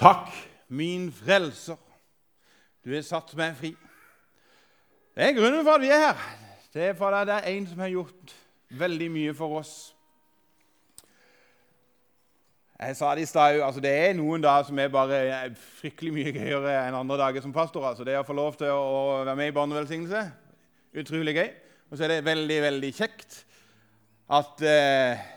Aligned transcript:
Takk, 0.00 0.30
min 0.68 1.10
frelser, 1.12 1.76
du 2.84 2.94
har 2.94 3.02
satt 3.04 3.34
meg 3.36 3.56
fri. 3.58 3.74
Det 5.12 5.26
er 5.26 5.34
grunnen 5.36 5.60
for 5.66 5.76
at 5.76 5.82
vi 5.82 5.90
er 5.92 6.04
her. 6.06 6.20
Det 6.72 6.86
er 6.86 6.94
fordi 6.96 7.18
det 7.28 7.34
er 7.36 7.48
en 7.50 7.66
som 7.68 7.82
har 7.84 7.90
gjort 7.92 8.32
veldig 8.80 9.08
mye 9.12 9.34
for 9.36 9.58
oss. 9.58 9.72
Jeg 12.80 12.96
sa 12.96 13.10
Det 13.14 13.26
i 13.26 13.28
stad 13.28 13.60
altså 13.60 13.80
det 13.84 13.90
er 13.92 14.14
noen 14.16 14.40
dager 14.40 14.70
som 14.70 14.78
er 14.78 14.88
bare 14.88 15.50
fryktelig 15.82 16.14
mye 16.16 16.32
gøyere 16.32 16.78
enn 16.86 16.96
andre 16.96 17.18
dager 17.20 17.44
som 17.44 17.52
pastor. 17.52 17.84
Altså 17.84 18.06
det 18.08 18.16
å 18.16 18.24
få 18.24 18.32
lov 18.38 18.56
til 18.56 18.72
å 18.72 19.20
være 19.26 19.36
med 19.36 19.52
i 19.52 19.56
barnevelsignelse 19.58 20.22
utrolig 20.96 21.34
gøy. 21.36 21.50
Og 21.90 21.98
så 21.98 22.06
er 22.06 22.14
det 22.14 22.24
veldig, 22.24 22.58
veldig 22.62 22.92
kjekt 22.96 23.42
at 24.32 24.64
eh, 24.64 25.28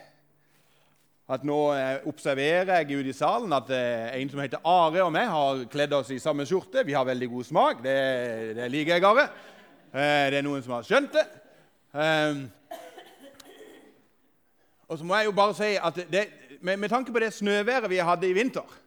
at 1.33 1.45
nå 1.47 1.59
eh, 1.73 2.03
observerer 2.09 2.83
jeg 2.83 2.99
ute 2.99 3.09
i 3.09 3.15
salen 3.15 3.53
at 3.55 3.69
eh, 3.73 4.11
en 4.19 4.29
som 4.29 4.41
heter 4.43 4.61
Are 4.69 5.05
og 5.05 5.13
meg, 5.15 5.29
har 5.31 5.63
kledd 5.71 5.95
oss 5.97 6.11
i 6.13 6.21
samme 6.21 6.45
skjorte. 6.45 6.83
Vi 6.85 6.93
har 6.93 7.07
veldig 7.07 7.29
god 7.31 7.47
smak. 7.47 7.81
Det, 7.83 7.95
det 8.57 8.69
liker 8.71 8.97
jeg, 8.97 9.05
Are. 9.07 9.25
Eh, 9.93 10.27
det 10.33 10.39
er 10.41 10.45
noen 10.45 10.61
som 10.65 10.75
har 10.77 10.85
skjønt 10.85 11.15
det. 11.15 11.25
Ehm, 11.93 12.45
og 14.89 14.99
så 14.99 15.05
må 15.07 15.17
jeg 15.17 15.29
jo 15.29 15.35
bare 15.37 15.57
si 15.57 15.73
at 15.77 15.99
det, 16.11 16.23
med, 16.61 16.77
med, 16.77 16.89
tanke 16.89 17.13
på 17.13 17.21
det 17.21 17.33
snøværet 17.33 17.89
vi 17.89 18.01
hadde 18.01 18.29
i 18.29 18.33
vinter 18.33 18.79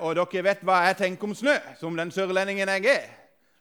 Og 0.00 0.14
dere 0.16 0.44
vet 0.44 0.62
hva 0.64 0.78
jeg 0.86 0.96
tenker 0.96 1.28
om 1.28 1.34
snø, 1.36 1.54
som 1.80 1.96
den 1.96 2.12
sørlendingen 2.12 2.68
jeg 2.68 2.88
er. 2.88 3.04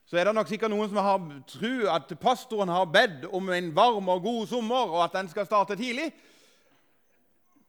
Så 0.08 0.16
er 0.18 0.24
det 0.24 0.36
nok 0.36 0.48
sikkert 0.48 0.72
noen 0.72 0.88
som 0.88 1.02
har 1.04 1.20
tro 1.52 1.74
at 1.92 2.12
pastoren 2.20 2.72
har 2.72 2.88
bedt 2.88 3.28
om 3.28 3.50
en 3.52 3.74
varm 3.76 4.08
og 4.10 4.24
god 4.24 4.48
sommer, 4.48 4.94
og 4.96 5.04
at 5.04 5.16
den 5.20 5.28
skal 5.32 5.46
starte 5.46 5.76
tidlig. 5.76 6.14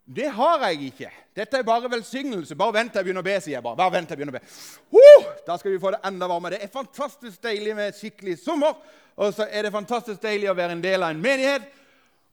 Det 0.09 0.31
har 0.33 0.63
jeg 0.65 0.87
ikke. 0.89 1.09
Dette 1.37 1.59
er 1.59 1.67
bare 1.69 1.91
velsignelse. 1.93 2.57
Bare 2.57 2.73
vent 2.79 2.95
til 2.95 3.03
jeg 3.03 3.09
begynner 3.11 3.21
å 3.21 3.27
be, 3.27 3.35
sier 3.45 3.59
jeg 3.59 3.65
bare. 3.65 3.77
Bare 3.77 3.93
vent 3.93 4.09
til 4.09 4.17
jeg 4.17 4.23
begynner 4.23 4.39
å 4.39 4.41
be. 4.41 5.01
Oh, 5.03 5.27
da 5.45 5.59
skal 5.61 5.75
vi 5.75 5.81
få 5.83 5.93
det 5.93 6.01
enda 6.09 6.29
varmere. 6.31 6.57
Det 6.57 6.65
er 6.65 6.73
fantastisk 6.73 7.43
deilig 7.45 7.75
med 7.77 7.99
skikkelig 7.99 8.39
sommer. 8.41 8.79
Og 9.21 9.35
så 9.37 9.45
er 9.53 9.67
det 9.67 9.75
fantastisk 9.75 10.23
deilig 10.23 10.49
å 10.49 10.57
være 10.57 10.79
en 10.79 10.85
del 10.85 11.05
av 11.05 11.13
en 11.13 11.21
menighet. 11.21 11.67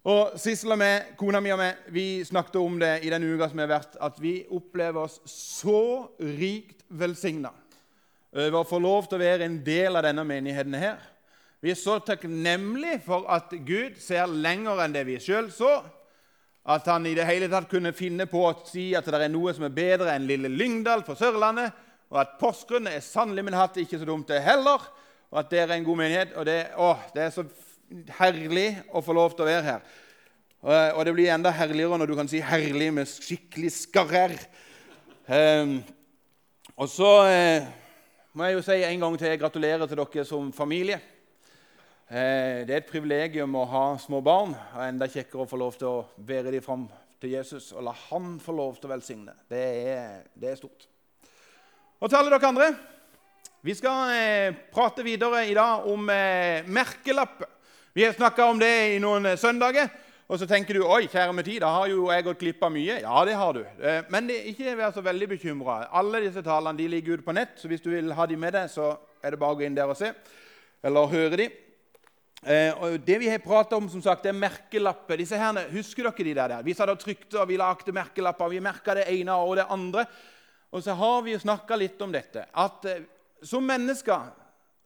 Og 0.07 0.37
Sissel 0.39 0.71
og 0.71 0.79
meg, 0.79 1.11
kona 1.19 1.41
mi 1.41 1.51
og 1.51 1.59
meg, 1.59 1.81
vi 1.91 2.05
snakket 2.23 2.55
om 2.61 2.77
det 2.79 2.93
i 3.03 3.11
den 3.11 3.25
uka 3.25 3.49
som 3.51 3.59
har 3.63 3.71
vært, 3.73 3.99
at 4.07 4.21
vi 4.21 4.35
opplever 4.53 5.01
oss 5.01 5.17
så 5.27 5.81
rikt 6.21 6.85
velsigna 6.93 7.51
over 8.35 8.61
å 8.61 8.67
få 8.67 8.79
lov 8.83 9.09
til 9.09 9.17
å 9.17 9.23
være 9.23 9.47
en 9.47 9.59
del 9.65 9.95
av 9.97 10.05
denne 10.05 10.23
menigheten 10.27 10.75
her. 10.77 10.99
Vi 11.63 11.71
er 11.73 11.79
så 11.79 11.97
takknemlige 12.03 13.01
for 13.07 13.25
at 13.31 13.51
Gud 13.65 13.95
ser 14.03 14.29
lenger 14.29 14.83
enn 14.83 14.93
det 14.93 15.05
vi 15.07 15.15
sjøl 15.23 15.47
så 15.55 15.79
at 16.65 16.87
han 16.89 17.05
i 17.05 17.13
det 17.13 17.27
hele 17.27 17.49
tatt 17.51 17.67
kunne 17.69 17.93
finne 17.93 18.25
på 18.29 18.41
å 18.47 18.53
si 18.65 18.87
at 18.97 19.05
det 19.05 19.19
er 19.21 19.33
noe 19.33 19.53
som 19.53 19.67
er 19.67 19.75
bedre 19.75 20.15
enn 20.15 20.25
lille 20.25 20.49
Lyngdal 20.49 21.05
på 21.05 21.13
Sørlandet, 21.17 21.73
og 22.09 22.21
at 22.21 22.37
Porsgrunn 22.39 22.89
er 22.89 23.03
sannelig 23.05 23.43
min 23.45 23.57
hatt 23.57 23.77
ikke 23.81 23.99
så 24.01 24.07
dumt, 24.07 24.29
det 24.29 24.41
heller, 24.45 24.81
og 25.29 25.41
at 25.41 25.51
dere 25.51 25.73
er 25.73 25.79
en 25.79 25.85
god 25.85 25.99
menighet. 26.01 26.33
og 26.33 26.45
det, 26.47 26.59
å, 26.77 26.95
det 27.13 27.25
er 27.25 27.33
så 27.33 27.45
herlig 28.17 28.67
å 28.93 29.01
få 29.05 29.13
lov 29.13 29.35
til 29.35 29.45
å 29.45 29.49
være 29.49 29.65
her. 29.67 29.85
Og 30.65 31.01
det 31.05 31.13
blir 31.13 31.29
enda 31.29 31.51
herligere 31.53 31.99
når 32.01 32.09
du 32.09 32.15
kan 32.17 32.29
si 32.29 32.41
'herlig' 32.41 32.91
med 32.91 33.05
skikkelig 33.05 33.71
skarrer. 33.71 34.33
Um, 35.27 35.83
og 36.77 36.89
så 36.89 37.11
eh, 37.29 37.67
må 38.33 38.45
jeg 38.45 38.57
jo 38.57 38.63
si 38.65 38.77
en 38.83 38.99
gang 38.99 39.17
til 39.19 39.37
gratulerer 39.39 39.85
til 39.85 39.97
dere 39.97 40.25
som 40.25 40.49
familie. 40.53 40.99
Eh, 42.05 42.61
det 42.69 42.69
er 42.69 42.83
et 42.83 42.89
privilegium 42.89 43.55
å 43.57 43.63
ha 43.65 43.85
små 43.97 44.19
barn, 44.21 44.51
og 44.53 44.81
enda 44.85 45.07
kjekkere 45.09 45.41
å 45.41 45.49
få 45.49 45.57
lov 45.57 45.77
til 45.79 45.87
å 45.89 46.03
bære 46.21 46.51
dem 46.53 46.61
fram 46.61 46.83
til 47.17 47.31
Jesus 47.33 47.71
og 47.73 47.81
la 47.87 47.95
han 48.11 48.35
få 48.37 48.53
lov 48.53 48.75
til 48.77 48.91
å 48.91 48.91
velsigne. 48.91 49.33
Det 49.49 49.61
er, 49.89 50.19
det 50.37 50.51
er 50.51 50.59
stort. 50.59 50.85
Og 51.97 52.05
til 52.05 52.19
alle 52.19 52.35
dere 52.35 52.51
andre 52.51 52.67
Vi 53.65 53.73
skal 53.73 54.11
eh, 54.13 54.57
prate 54.69 55.01
videre 55.01 55.47
i 55.49 55.55
dag 55.57 55.87
om 55.89 56.05
eh, 56.13 56.61
merkelapper. 56.69 57.49
Vi 57.97 58.05
har 58.05 58.13
snakka 58.13 58.51
om 58.51 58.61
det 58.61 58.73
i 58.93 59.01
noen 59.01 59.31
søndager. 59.41 59.89
Og 60.29 60.37
så 60.37 60.45
tenker 60.45 60.77
du 60.77 60.85
oi, 60.85 61.07
kjære 61.09 61.33
med 61.33 61.45
tid, 61.45 61.63
da 61.63 61.71
har 61.73 61.89
jo 61.89 62.11
jeg 62.13 62.25
gått 62.27 62.39
glipp 62.43 62.61
av 62.65 62.73
mye. 62.73 62.99
Ja, 63.01 63.17
det 63.25 63.33
har 63.37 63.57
du. 63.57 63.63
Men 64.13 64.29
det, 64.29 64.43
ikke 64.53 64.77
vær 64.77 64.93
så 64.93 65.01
veldig 65.05 65.31
bekymra. 65.33 65.83
Alle 65.89 66.21
disse 66.21 66.45
talene 66.45 66.77
de 66.77 66.87
ligger 66.89 67.17
ute 67.17 67.25
på 67.25 67.33
nett, 67.33 67.57
så 67.57 67.69
hvis 67.69 67.81
du 67.81 67.91
vil 67.93 68.13
ha 68.13 68.25
dem 68.29 68.41
med 68.41 68.53
deg, 68.57 68.69
så 68.73 68.95
er 69.21 69.33
det 69.33 69.41
bare 69.41 69.53
å 69.53 69.59
gå 69.59 69.65
inn 69.65 69.77
der 69.77 69.89
og 69.89 69.97
se. 69.97 70.13
Eller 70.85 71.13
høre 71.13 71.37
dem. 71.41 71.61
Eh, 72.45 72.77
og 72.77 72.99
det 73.01 73.17
vi 73.23 73.29
har 73.29 73.41
prata 73.41 73.77
om, 73.77 73.87
som 73.89 74.01
sagt, 74.05 74.21
det 74.23 74.29
er 74.29 74.37
merkelapper. 74.37 75.17
Disse 75.17 75.37
herne, 75.39 75.65
Husker 75.71 76.05
dere 76.05 76.25
de 76.27 76.33
der? 76.37 76.55
Vi 76.65 76.75
satt 76.77 76.91
og 76.93 77.01
trykte 77.01 77.39
og 77.41 77.49
vi 77.49 77.57
lagde 77.57 77.95
merkelapper. 77.95 78.51
Vi 78.53 78.61
merka 78.61 78.93
det 78.99 79.07
ene 79.09 79.33
og 79.33 79.55
det 79.57 79.65
andre. 79.69 80.05
Og 80.71 80.83
så 80.85 80.93
har 80.93 81.23
vi 81.25 81.33
jo 81.33 81.41
snakka 81.41 81.77
litt 81.79 82.01
om 82.05 82.13
dette. 82.13 82.45
At 82.53 82.85
eh, 82.85 83.01
som 83.41 83.65
mennesker 83.65 84.29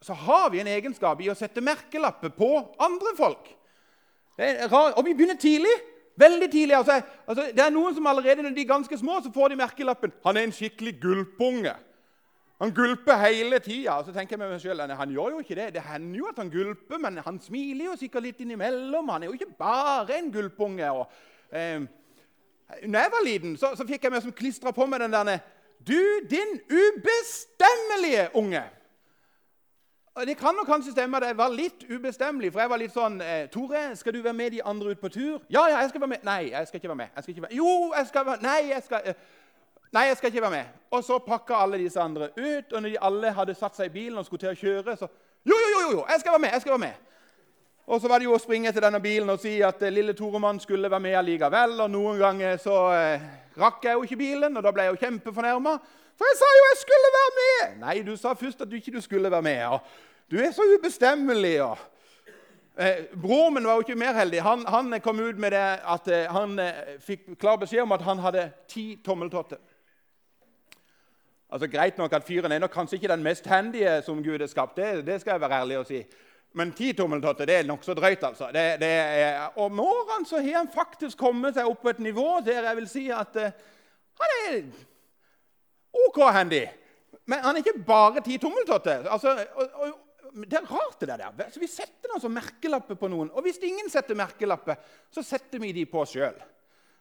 så 0.02 0.16
har 0.16 0.48
vi 0.54 0.62
en 0.62 0.72
egenskap 0.72 1.20
i 1.20 1.28
å 1.28 1.36
sette 1.36 1.60
merkelapper 1.60 2.32
på 2.32 2.50
andre 2.80 3.12
folk. 3.18 3.50
Og 4.40 5.02
vi 5.04 5.12
begynner 5.12 5.36
tidlig. 5.36 5.74
Veldig 6.20 6.48
tidlig. 6.52 6.76
Altså, 6.78 7.02
altså, 7.28 7.50
det 7.56 7.64
er 7.64 7.72
Noen 7.72 7.96
som 7.96 8.08
allerede 8.08 8.44
når 8.44 8.56
de 8.56 8.64
er 8.64 8.72
ganske 8.72 8.98
små, 9.00 9.20
så 9.24 9.32
får 9.32 9.50
de 9.50 9.60
merkelappen 9.60 10.12
'Han 10.24 10.38
er 10.38 10.44
en 10.44 10.56
skikkelig 10.56 11.00
gulpunge'. 11.04 11.76
Han 12.60 12.74
gulper 12.76 13.16
hele 13.18 13.60
tida. 13.60 14.02
Så 14.06 14.14
tenker 14.14 14.36
jeg 14.36 14.40
med 14.40 14.50
meg 14.52 14.62
selv, 14.62 14.82
han 14.82 15.12
gjør 15.12 15.36
jo 15.36 15.44
ikke 15.44 15.56
det. 15.56 15.74
Det 15.74 15.84
hender 15.86 16.18
jo 16.20 16.32
at 16.32 16.42
han 16.42 16.50
gulper, 16.52 16.98
men 17.00 17.22
han 17.26 17.40
smiler 17.42 17.86
jo 17.86 17.96
sikkert 18.00 18.26
litt 18.26 18.42
innimellom. 18.44 19.10
Han 19.10 19.24
er 19.24 19.32
jo 19.32 19.38
ikke 19.38 19.56
bare 19.60 20.18
en 20.18 20.32
gulpunge. 20.34 20.92
Og, 20.92 21.08
eh, 21.52 21.86
når 22.84 23.00
jeg 23.00 23.14
var 23.16 23.24
liten, 23.26 23.56
så, 23.58 23.72
så 23.76 23.88
fikk 23.88 24.04
jeg 24.04 24.12
meg 24.12 24.26
som 24.26 24.36
klistra 24.36 24.76
på 24.76 24.86
meg 24.86 25.00
den 25.06 25.16
der 25.16 25.40
Du, 25.88 26.02
din 26.30 26.60
ubestemmelige 26.68 28.30
unge! 28.36 28.64
Og 30.20 30.28
Det 30.28 30.38
kan 30.38 30.56
nok 30.58 30.68
kanskje 30.68 30.92
stemme 30.92 31.18
at 31.18 31.24
jeg 31.24 31.38
var 31.38 31.50
litt 31.50 31.86
ubestemmelig. 31.96 32.52
For 32.52 32.60
jeg 32.60 32.70
var 32.70 32.78
litt 32.82 32.92
sånn 32.92 33.22
eh, 33.22 33.48
'Tore, 33.48 33.96
skal 33.96 34.14
du 34.14 34.22
være 34.22 34.34
med 34.34 34.52
de 34.52 34.64
andre 34.64 34.92
ut 34.92 35.00
på 35.00 35.10
tur?' 35.10 35.40
'Ja, 35.50 35.68
ja, 35.70 35.78
jeg 35.80 35.90
skal 35.90 36.02
være 36.02 36.08
med.' 36.08 36.24
'Nei, 36.24 36.50
jeg 36.52 36.68
skal 36.68 36.78
ikke 36.78 36.90
være 36.90 36.96
med.' 36.96 37.10
Jeg 37.16 37.24
skal 37.24 37.32
ikke 37.32 37.42
være. 37.42 37.56
'Jo, 37.56 37.94
jeg 37.98 38.08
skal 38.08 38.26
være 38.26 38.42
Nei, 38.42 38.62
jeg 38.74 38.84
skal 38.84 39.02
eh, 39.06 39.14
Nei, 39.92 40.06
jeg 40.08 40.18
skal 40.18 40.30
ikke 40.30 40.42
være 40.42 40.52
med. 40.52 40.66
Og 40.92 41.04
så 41.04 41.18
pakka 41.18 41.54
alle 41.64 41.78
disse 41.82 42.00
andre 42.02 42.30
ut. 42.38 42.74
Og 42.74 42.82
når 42.82 42.90
de 42.90 43.02
alle 43.02 43.32
hadde 43.34 43.56
satt 43.58 43.78
seg 43.78 43.90
i 43.90 43.94
bilen 43.94 44.18
og 44.22 44.26
skulle 44.26 44.44
til 44.46 44.54
å 44.54 44.60
kjøre, 44.60 44.98
så 44.98 45.10
Jo, 45.48 45.56
jo, 45.56 45.68
jo, 45.72 45.92
jo, 45.92 46.02
jeg 46.10 46.20
skal 46.20 46.32
være 46.32 46.42
med! 46.44 46.52
jeg 46.52 46.62
skal 46.62 46.72
være 46.72 46.80
med. 46.80 47.06
Og 47.88 48.02
så 48.02 48.08
var 48.08 48.20
det 48.20 48.26
jo 48.28 48.34
å 48.36 48.42
springe 48.42 48.72
til 48.72 48.84
denne 48.84 49.00
bilen 49.02 49.30
og 49.34 49.40
si 49.42 49.54
at 49.66 49.82
eh, 49.82 49.94
lille 49.94 50.14
Toremann 50.14 50.60
skulle 50.60 50.92
være 50.92 51.02
med 51.02 51.16
allikevel. 51.18 51.80
Og 51.80 51.90
noen 51.90 52.20
ganger 52.20 52.60
så 52.62 52.76
eh, 52.94 53.24
rakk 53.58 53.88
jeg 53.88 53.96
jo 53.96 54.04
ikke 54.06 54.20
bilen, 54.20 54.58
og 54.58 54.66
da 54.66 54.74
ble 54.76 54.86
jeg 54.86 54.94
jo 54.94 55.00
kjempefornærma. 55.06 55.78
For 56.20 56.28
jeg 56.28 56.38
sa 56.38 56.52
jo 56.52 56.68
jeg 56.68 56.82
skulle 56.84 57.14
være 57.16 57.32
med! 57.40 57.80
Nei, 57.86 57.96
du 58.04 58.12
sa 58.20 58.36
først 58.38 58.62
at 58.62 58.70
du 58.70 58.76
ikke 58.78 59.02
skulle 59.02 59.32
være 59.32 59.48
med. 59.48 59.64
Og 59.72 59.80
du 60.30 60.38
er 60.44 60.52
så 60.52 60.68
ubestemmelig. 60.76 61.56
og... 61.64 61.78
Eh, 62.80 63.10
Broren 63.22 63.54
min 63.54 63.66
var 63.66 63.80
jo 63.80 63.88
ikke 63.88 63.96
mer 64.00 64.14
heldig. 64.14 64.42
Han, 64.42 64.66
han 64.68 65.02
kom 65.04 65.20
ut 65.20 65.40
med 65.40 65.52
det 65.52 65.66
at 65.96 66.06
eh, 66.08 66.30
han 66.32 66.60
eh, 66.60 66.94
fikk 67.04 67.26
klar 67.40 67.58
beskjed 67.60 67.84
om 67.84 67.92
at 67.92 68.06
han 68.08 68.22
hadde 68.24 68.46
ti 68.72 69.00
tommeltotter. 69.06 69.58
Altså, 71.50 71.68
Greit 71.68 71.98
nok 71.98 72.14
at 72.14 72.26
fyren 72.28 72.52
er 72.52 72.62
nok 72.62 72.74
kanskje 72.74 73.00
ikke 73.00 73.12
den 73.12 73.24
mest 73.26 73.48
handige 73.50 74.02
som 74.06 74.24
Gud 74.24 74.40
har 74.40 74.48
skapt. 74.48 74.78
Det, 74.78 75.06
det 75.06 75.22
skal 75.22 75.36
jeg 75.36 75.42
være 75.42 75.62
ærlig 75.64 75.80
å 75.80 75.86
si. 75.88 76.04
Men 76.58 76.74
ti 76.74 76.92
tommeltotter 76.98 77.46
det 77.46 77.56
er 77.60 77.70
nokså 77.70 77.94
drøyt. 77.98 78.24
altså. 78.24 78.50
Det, 78.54 78.66
det 78.82 78.90
er, 78.90 79.40
og 79.56 79.72
med 79.72 79.86
årene 79.86 80.26
så 80.26 80.42
har 80.42 80.60
han 80.62 80.72
faktisk 80.74 81.18
kommet 81.18 81.58
seg 81.58 81.70
opp 81.70 81.82
på 81.84 81.94
et 81.94 82.02
nivå 82.02 82.28
der 82.46 82.66
jeg 82.66 82.80
vil 82.80 82.90
si 82.90 83.06
at 83.14 83.38
uh, 83.38 83.50
han 84.22 84.36
er 84.50 84.60
OK 86.06 86.20
handy. 86.34 86.64
Men 87.30 87.42
han 87.46 87.58
er 87.58 87.64
ikke 87.64 87.86
bare 87.86 88.22
ti 88.26 88.38
tommeltotter. 88.42 89.06
Altså, 89.10 89.36
det 90.34 90.58
er 90.58 90.70
rart, 90.70 91.02
det 91.02 91.10
der. 91.10 91.50
Så 91.54 91.62
Vi 91.62 91.68
setter 91.70 92.14
altså 92.14 92.30
merkelapper 92.30 92.98
på 92.98 93.10
noen. 93.10 93.30
Og 93.34 93.46
hvis 93.46 93.62
ingen 93.66 93.90
setter 93.90 94.18
merkelapper, 94.18 94.78
så 95.12 95.26
setter 95.26 95.62
vi 95.62 95.72
de 95.74 95.86
på 95.90 96.02
oss 96.02 96.14
sjøl. 96.14 96.38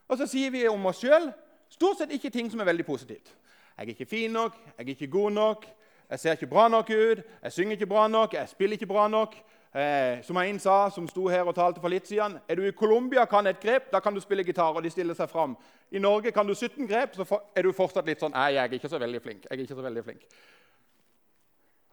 Og 0.08 0.20
så 0.20 0.28
sier 0.28 0.52
vi 0.52 0.64
om 0.68 0.86
oss 0.88 1.00
sjøl 1.04 1.28
stort 1.72 2.00
sett 2.00 2.12
ikke 2.16 2.32
ting 2.32 2.48
som 2.48 2.60
er 2.60 2.68
veldig 2.68 2.86
positivt. 2.86 3.32
Jeg 3.78 3.84
er 3.84 3.88
ikke 3.88 4.06
fin 4.06 4.30
nok, 4.30 4.56
jeg 4.78 4.84
er 4.84 4.88
ikke 4.88 5.06
god 5.06 5.30
nok, 5.30 5.66
jeg 6.10 6.18
ser 6.18 6.32
ikke 6.32 6.46
bra 6.46 6.68
nok 6.68 6.90
ut, 6.90 7.22
jeg 7.42 7.52
synger 7.52 7.72
ikke 7.72 7.86
bra 7.86 8.08
nok, 8.08 8.34
jeg 8.34 8.48
spiller 8.48 8.74
ikke 8.74 8.86
bra 8.86 9.08
nok. 9.08 9.34
Eh, 9.74 10.22
som 10.24 10.36
en 10.36 10.58
sa, 10.58 10.90
som 10.90 11.08
sto 11.08 11.28
her 11.28 11.44
og 11.46 11.54
talte 11.54 11.80
for 11.80 11.92
litt 11.92 12.08
siden, 12.08 12.38
er 12.48 12.56
du 12.56 12.64
i 12.64 12.72
Colombia 12.72 13.24
kan 13.28 13.46
et 13.46 13.60
grep, 13.60 13.92
da 13.92 14.00
kan 14.00 14.14
du 14.14 14.20
spille 14.20 14.44
gitar. 14.44 14.74
og 14.74 14.82
de 14.82 14.90
stiller 14.90 15.14
seg 15.14 15.28
frem. 15.30 15.54
I 15.92 15.98
Norge 15.98 16.32
kan 16.32 16.46
du 16.46 16.54
17 16.54 16.88
grep, 16.88 17.14
så 17.14 17.40
er 17.54 17.62
du 17.62 17.72
fortsatt 17.72 18.06
litt 18.06 18.20
sånn 18.20 18.32
Nei, 18.32 18.54
jeg 18.56 18.64
er 18.64 18.74
ikke 18.74 18.88
så 18.88 18.98
veldig 18.98 19.22
flink. 19.22 19.44
jeg 19.44 19.58
er 19.58 19.62
ikke 19.62 19.74
så 19.74 19.82
veldig 19.82 20.04
flink. 20.04 20.26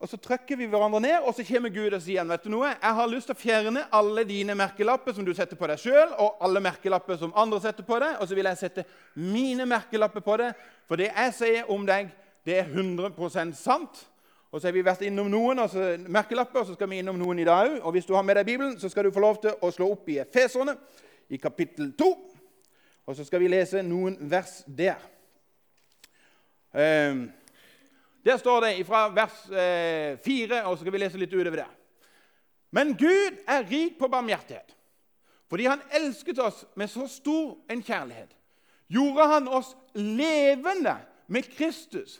Og 0.06 0.10
Så 0.10 0.18
trykker 0.22 0.54
vi 0.56 0.68
hverandre 0.69 1.00
ned, 1.02 1.24
og 1.25 1.34
så 1.34 1.42
kommer 1.48 1.72
Gud 1.74 1.94
og 1.98 2.02
sier 2.06 2.28
vet 2.30 2.44
du 2.46 2.52
noe? 2.54 2.68
Jeg 2.78 2.94
har 2.94 3.07
lyst 3.10 3.25
til 3.25 3.34
å 3.34 3.40
fjerne 3.42 3.81
alle 3.90 4.22
dine 4.30 4.54
merkelapper 4.54 5.16
som 5.18 5.25
du 5.25 5.31
setter 5.34 5.57
på 5.57 5.66
deg 5.66 5.80
sjøl, 5.81 6.12
og 6.22 6.44
alle 6.46 6.60
merkelapper 6.62 7.18
som 7.18 7.31
andre 7.34 7.57
setter 7.63 7.88
på 7.88 7.98
deg, 8.04 8.19
og 8.22 8.28
så 8.30 8.36
vil 8.38 8.46
jeg 8.46 8.60
sette 8.60 8.84
mine 9.18 9.66
merkelapper 9.66 10.22
på 10.22 10.36
deg. 10.38 10.60
For 10.86 11.02
det 11.02 11.07
jeg 11.07 11.31
sier 11.34 11.72
om 11.74 11.88
deg, 11.88 12.12
det 12.46 12.60
er 12.60 12.69
100% 12.69 13.57
sant. 13.57 14.04
Og 14.52 14.62
så 14.62 14.68
har 14.69 14.75
vi 14.75 14.84
vært 14.86 15.02
innom 15.07 15.31
noen 15.34 15.63
altså 15.63 15.96
merkelapper, 16.06 16.62
og 16.62 16.69
så 16.69 16.75
skal 16.78 16.92
vi 16.92 17.00
innom 17.02 17.18
noen 17.18 17.42
i 17.42 17.48
dag 17.48 17.72
òg. 17.72 17.80
Og 17.81 17.96
hvis 17.96 18.06
du 18.06 18.13
har 18.13 18.28
med 18.28 18.38
deg 18.38 18.46
Bibelen, 18.52 18.75
så 18.78 18.92
skal 18.94 19.07
du 19.07 19.16
få 19.16 19.24
lov 19.24 19.40
til 19.42 19.57
å 19.57 19.72
slå 19.74 19.88
opp 19.96 20.12
i 20.13 20.19
Efeserne, 20.22 20.78
i 21.34 21.42
kapittel 21.42 21.96
2. 21.98 22.12
Og 23.10 23.18
så 23.18 23.25
skal 23.25 23.42
vi 23.42 23.50
lese 23.50 23.81
noen 23.81 24.19
vers 24.30 24.60
der. 24.69 25.02
Eh, 26.78 27.25
der 28.25 28.38
står 28.42 28.62
det 28.66 28.86
fra 28.88 29.07
vers 29.13 29.44
eh, 29.51 30.18
4, 30.25 30.63
og 30.66 30.77
så 30.77 30.81
skal 30.81 30.95
vi 30.95 31.01
lese 31.04 31.19
litt 31.22 31.33
utover 31.33 31.62
det. 31.62 31.68
Men 32.74 32.95
Gud 32.98 33.38
er 33.48 33.68
rik 33.69 34.00
på 34.00 34.10
barmhjertighet. 34.12 34.74
Fordi 35.50 35.68
han 35.69 35.83
elsket 35.94 36.39
oss 36.42 36.63
med 36.75 36.89
så 36.89 37.06
stor 37.07 37.54
en 37.69 37.83
kjærlighet, 37.86 38.31
gjorde 38.89 39.27
han 39.30 39.48
oss 39.48 39.75
levende 39.94 40.98
med 41.27 41.51
Kristus. 41.54 42.19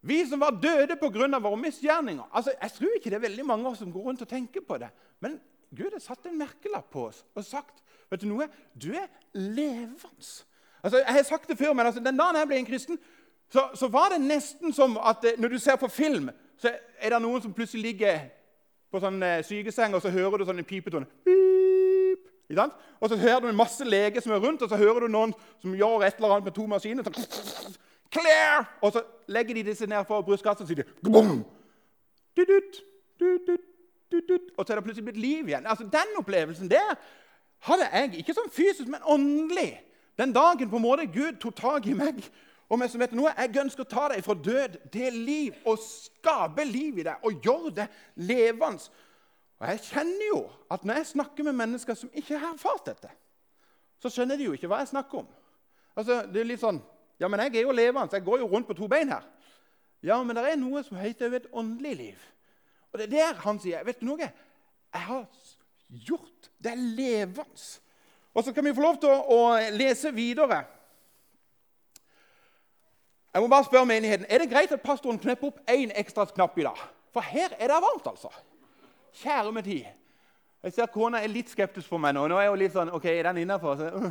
Vi 0.00 0.22
som 0.26 0.40
var 0.40 0.56
døde 0.62 0.96
pga. 0.96 1.38
våre 1.38 1.56
misgjerninger. 1.56 2.24
Altså, 2.32 2.52
jeg 2.62 2.72
tror 2.72 2.94
ikke 2.96 3.10
det 3.10 3.18
er 3.18 3.28
veldig 3.28 3.44
mange 3.44 3.66
av 3.66 3.72
oss 3.72 3.78
som 3.78 3.92
går 3.92 4.02
rundt 4.02 4.22
og 4.22 4.28
tenker 4.28 4.60
på 4.60 4.78
det. 4.78 4.88
Men 5.20 5.40
Gud 5.76 5.92
har 5.92 6.00
satt 6.00 6.26
en 6.26 6.38
merkelapp 6.38 6.90
på 6.90 7.08
oss 7.10 7.24
og 7.34 7.44
sagt 7.44 7.82
vet 8.10 8.22
du 8.22 8.26
noe? 8.26 8.48
Du 8.74 8.90
er 8.94 9.06
levende. 9.34 10.46
Altså, 10.82 10.98
jeg 10.98 11.14
har 11.14 11.22
sagt 11.22 11.48
det 11.48 11.58
før, 11.58 11.72
men 11.72 11.86
altså, 11.86 12.00
Den 12.00 12.16
dagen 12.16 12.36
jeg 12.36 12.48
ble 12.48 12.56
en 12.56 12.66
kristen, 12.66 12.98
så, 13.50 13.68
så, 13.74 13.88
var 13.88 14.12
det 14.12 14.20
nesten 14.22 14.72
som 14.72 14.94
at 14.96 15.24
eh, 15.24 15.38
når 15.38 15.48
du 15.48 15.58
ser 15.58 15.76
på 15.76 15.88
film, 15.88 16.30
så 16.58 16.70
er 17.00 17.10
det 17.10 17.22
noen 17.22 17.42
som 17.42 17.54
plutselig 17.54 17.82
ligger 17.82 18.20
på 18.90 19.00
sånn 19.02 19.22
eh, 19.22 19.40
sykeseng, 19.46 19.94
og 19.94 20.02
så 20.02 20.12
hører 20.14 20.38
du 20.38 20.46
sånn 20.46 20.62
en 20.62 20.68
pipetone. 20.68 21.06
Og 23.00 23.08
så 23.08 23.16
hører 23.16 23.40
du 23.40 23.48
en 23.48 23.58
masse 23.58 23.84
leger 23.86 24.22
som 24.22 24.32
er 24.34 24.42
rundt, 24.42 24.62
og 24.62 24.68
så 24.70 24.78
hører 24.78 25.06
du 25.06 25.12
noen 25.14 25.34
som 25.62 25.74
gjør 25.74 26.04
et 26.06 26.18
eller 26.18 26.36
annet 26.36 26.50
med 26.50 26.56
to 26.56 26.66
maskiner. 26.70 27.06
Sånn, 27.06 27.74
Clear! 28.10 28.66
Og 28.82 28.92
så 28.92 29.04
legger 29.30 29.54
de 29.54 29.68
disse 29.70 29.86
ned 29.86 30.02
for 30.08 30.24
brystkassa 30.26 30.64
og 30.64 30.70
sier 30.70 30.82
de, 30.82 30.86
Og 34.58 34.66
så 34.66 34.72
er 34.72 34.80
det 34.80 34.84
plutselig 34.84 35.06
blitt 35.06 35.22
liv 35.22 35.48
igjen. 35.48 35.66
Altså, 35.66 35.84
Den 35.84 36.18
opplevelsen 36.18 36.70
der 36.70 36.96
hadde 37.66 37.86
jeg 37.92 38.22
ikke 38.22 38.34
sånn 38.34 38.50
fysisk, 38.50 38.88
men 38.90 39.04
åndelig. 39.06 39.80
Den 40.18 40.34
dagen 40.34 40.70
på 40.70 40.76
en 40.80 40.82
måte 40.82 41.06
Gud 41.06 41.38
tok 41.40 41.56
tak 41.56 41.86
i 41.86 41.94
meg 41.94 42.18
og 42.70 42.78
vi 42.78 42.86
som 42.88 43.02
vet 43.02 43.14
noe, 43.18 43.32
Jeg 43.36 43.56
ønsker 43.58 43.82
å 43.82 43.90
ta 43.90 44.08
deg 44.12 44.22
fra 44.22 44.34
død 44.34 44.76
til 44.94 45.16
liv 45.26 45.56
og 45.66 45.80
skape 45.82 46.64
liv 46.64 47.00
i 47.02 47.06
deg 47.06 47.24
og 47.26 47.40
gjøre 47.42 47.72
det 47.80 47.88
levende. 48.14 48.90
Og 49.58 49.66
Jeg 49.68 49.82
kjenner 49.88 50.26
jo 50.28 50.44
at 50.70 50.84
når 50.84 51.00
jeg 51.00 51.06
snakker 51.06 51.44
med 51.44 51.58
mennesker 51.58 51.98
som 51.98 52.12
ikke 52.14 52.38
har 52.38 52.54
erfart 52.54 52.86
dette, 52.86 53.10
så 54.00 54.08
skjønner 54.08 54.38
de 54.38 54.46
jo 54.46 54.54
ikke 54.54 54.70
hva 54.70 54.78
jeg 54.80 54.94
snakker 54.94 55.18
om. 55.24 55.26
Altså, 55.98 56.22
det 56.30 56.40
er 56.40 56.48
litt 56.48 56.62
sånn, 56.62 56.78
ja, 57.20 57.28
men 57.28 57.42
jeg 57.44 57.58
er 57.58 57.66
jo 57.66 57.74
levende, 57.74 58.14
jeg 58.16 58.24
går 58.24 58.38
jo 58.40 58.48
rundt 58.48 58.68
på 58.70 58.78
to 58.78 58.88
bein 58.88 59.10
her. 59.12 59.26
Ja, 60.00 60.22
men 60.22 60.36
det 60.36 60.46
er 60.48 60.56
noe 60.56 60.80
som 60.86 60.96
heter 60.96 61.34
et 61.36 61.50
åndelig 61.52 61.96
liv. 61.98 62.22
Og 62.92 62.98
det 62.98 63.10
er 63.10 63.12
der 63.12 63.42
han 63.44 63.58
sier 63.60 63.84
Vet 63.84 64.00
du 64.00 64.06
noe? 64.08 64.30
Jeg 64.90 65.02
har 65.06 65.26
gjort 66.06 66.50
det 66.62 66.78
levende. 66.78 67.66
Og 68.34 68.46
så 68.46 68.54
kan 68.54 68.64
vi 68.64 68.74
få 68.74 68.84
lov 68.84 69.00
til 69.02 69.10
å, 69.10 69.40
lese 69.74 70.14
videre. 70.14 70.62
Jeg 73.34 73.42
må 73.42 73.48
bare 73.48 73.64
spørre 73.64 73.86
menigheten, 73.86 74.26
Er 74.28 74.38
det 74.38 74.50
greit 74.50 74.72
at 74.72 74.82
pastoren 74.82 75.18
knepper 75.18 75.46
opp 75.46 75.60
én 75.70 75.92
ekstra 75.94 76.24
knapp 76.26 76.58
i 76.58 76.66
dag? 76.66 76.78
For 77.12 77.20
her 77.20 77.54
er 77.58 77.68
det 77.68 77.82
varmt, 77.82 78.06
altså. 78.06 78.28
Kjære 79.22 79.52
med 79.52 79.62
tid. 79.62 79.84
Jeg 80.62 80.72
ser 80.72 80.86
kona 80.86 81.22
er 81.22 81.28
litt 81.32 81.48
skeptisk 81.48 81.88
for 81.88 81.98
meg 81.98 82.14
nå. 82.14 82.26
Nå 82.28 82.36
er 82.38 82.50
hun 82.50 82.58
litt 82.60 82.74
sånn 82.74 82.90
OK, 82.92 83.06
er 83.08 83.30
den 83.30 83.42
innafor? 83.44 83.80
Uh. 83.80 84.10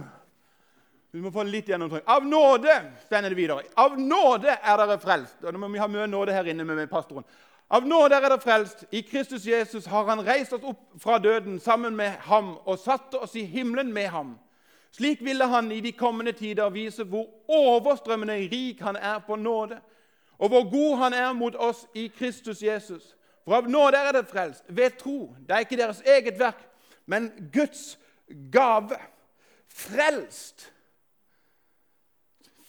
Vi 1.12 1.22
må 1.22 1.32
få 1.34 1.44
litt 1.46 1.70
gjennomtrykk. 1.70 2.06
Av 2.10 2.26
nåde 2.26 2.74
stender 3.06 3.34
det 3.34 3.38
videre. 3.38 3.66
Av 3.82 3.96
nåde 4.00 4.54
er 4.54 4.82
dere 4.82 4.98
frelst. 5.02 5.40
Og 5.44 5.54
nå 5.54 5.62
må 5.62 5.70
vi 5.74 5.82
ha 5.82 5.88
mye 5.90 6.08
nåde 6.10 6.34
her 6.34 6.50
inne 6.50 6.66
med 6.66 6.90
pastoren. 6.90 7.26
Av 7.70 7.86
nåde 7.86 8.18
er 8.18 8.26
dere 8.26 8.40
frelst. 8.42 8.84
I 8.94 9.02
Kristus 9.06 9.46
Jesus 9.46 9.88
har 9.90 10.06
han 10.10 10.22
reist 10.26 10.54
oss 10.58 10.66
opp 10.70 10.84
fra 11.02 11.18
døden 11.22 11.60
sammen 11.62 11.98
med 11.98 12.18
ham 12.30 12.56
og 12.66 12.78
satt 12.82 13.18
oss 13.18 13.36
i 13.38 13.46
himmelen 13.46 13.94
med 13.94 14.10
ham. 14.14 14.36
Slik 14.92 15.22
ville 15.22 15.46
han 15.46 15.72
i 15.72 15.80
de 15.80 15.92
kommende 15.92 16.32
tider 16.32 16.70
vise 16.70 17.04
hvor 17.04 17.28
overstrømmende 17.48 18.34
rik 18.52 18.82
han 18.82 18.96
er 18.96 19.20
på 19.20 19.36
nåde, 19.36 19.80
og 20.38 20.50
hvor 20.50 20.70
god 20.72 20.98
han 20.98 21.14
er 21.14 21.34
mot 21.34 21.56
oss 21.56 21.86
i 21.94 22.08
Kristus 22.08 22.64
Jesus. 22.64 23.16
For 23.46 23.58
av 23.58 23.70
nåde 23.70 23.98
er 23.98 24.12
det 24.14 24.28
frelst 24.30 24.64
ved 24.68 24.98
tro. 25.00 25.36
Det 25.48 25.56
er 25.56 25.66
ikke 25.66 25.78
deres 25.78 26.02
eget 26.06 26.40
verk, 26.40 26.60
men 27.06 27.32
Guds 27.54 28.00
gave. 28.52 28.98
Frelst 29.70 30.72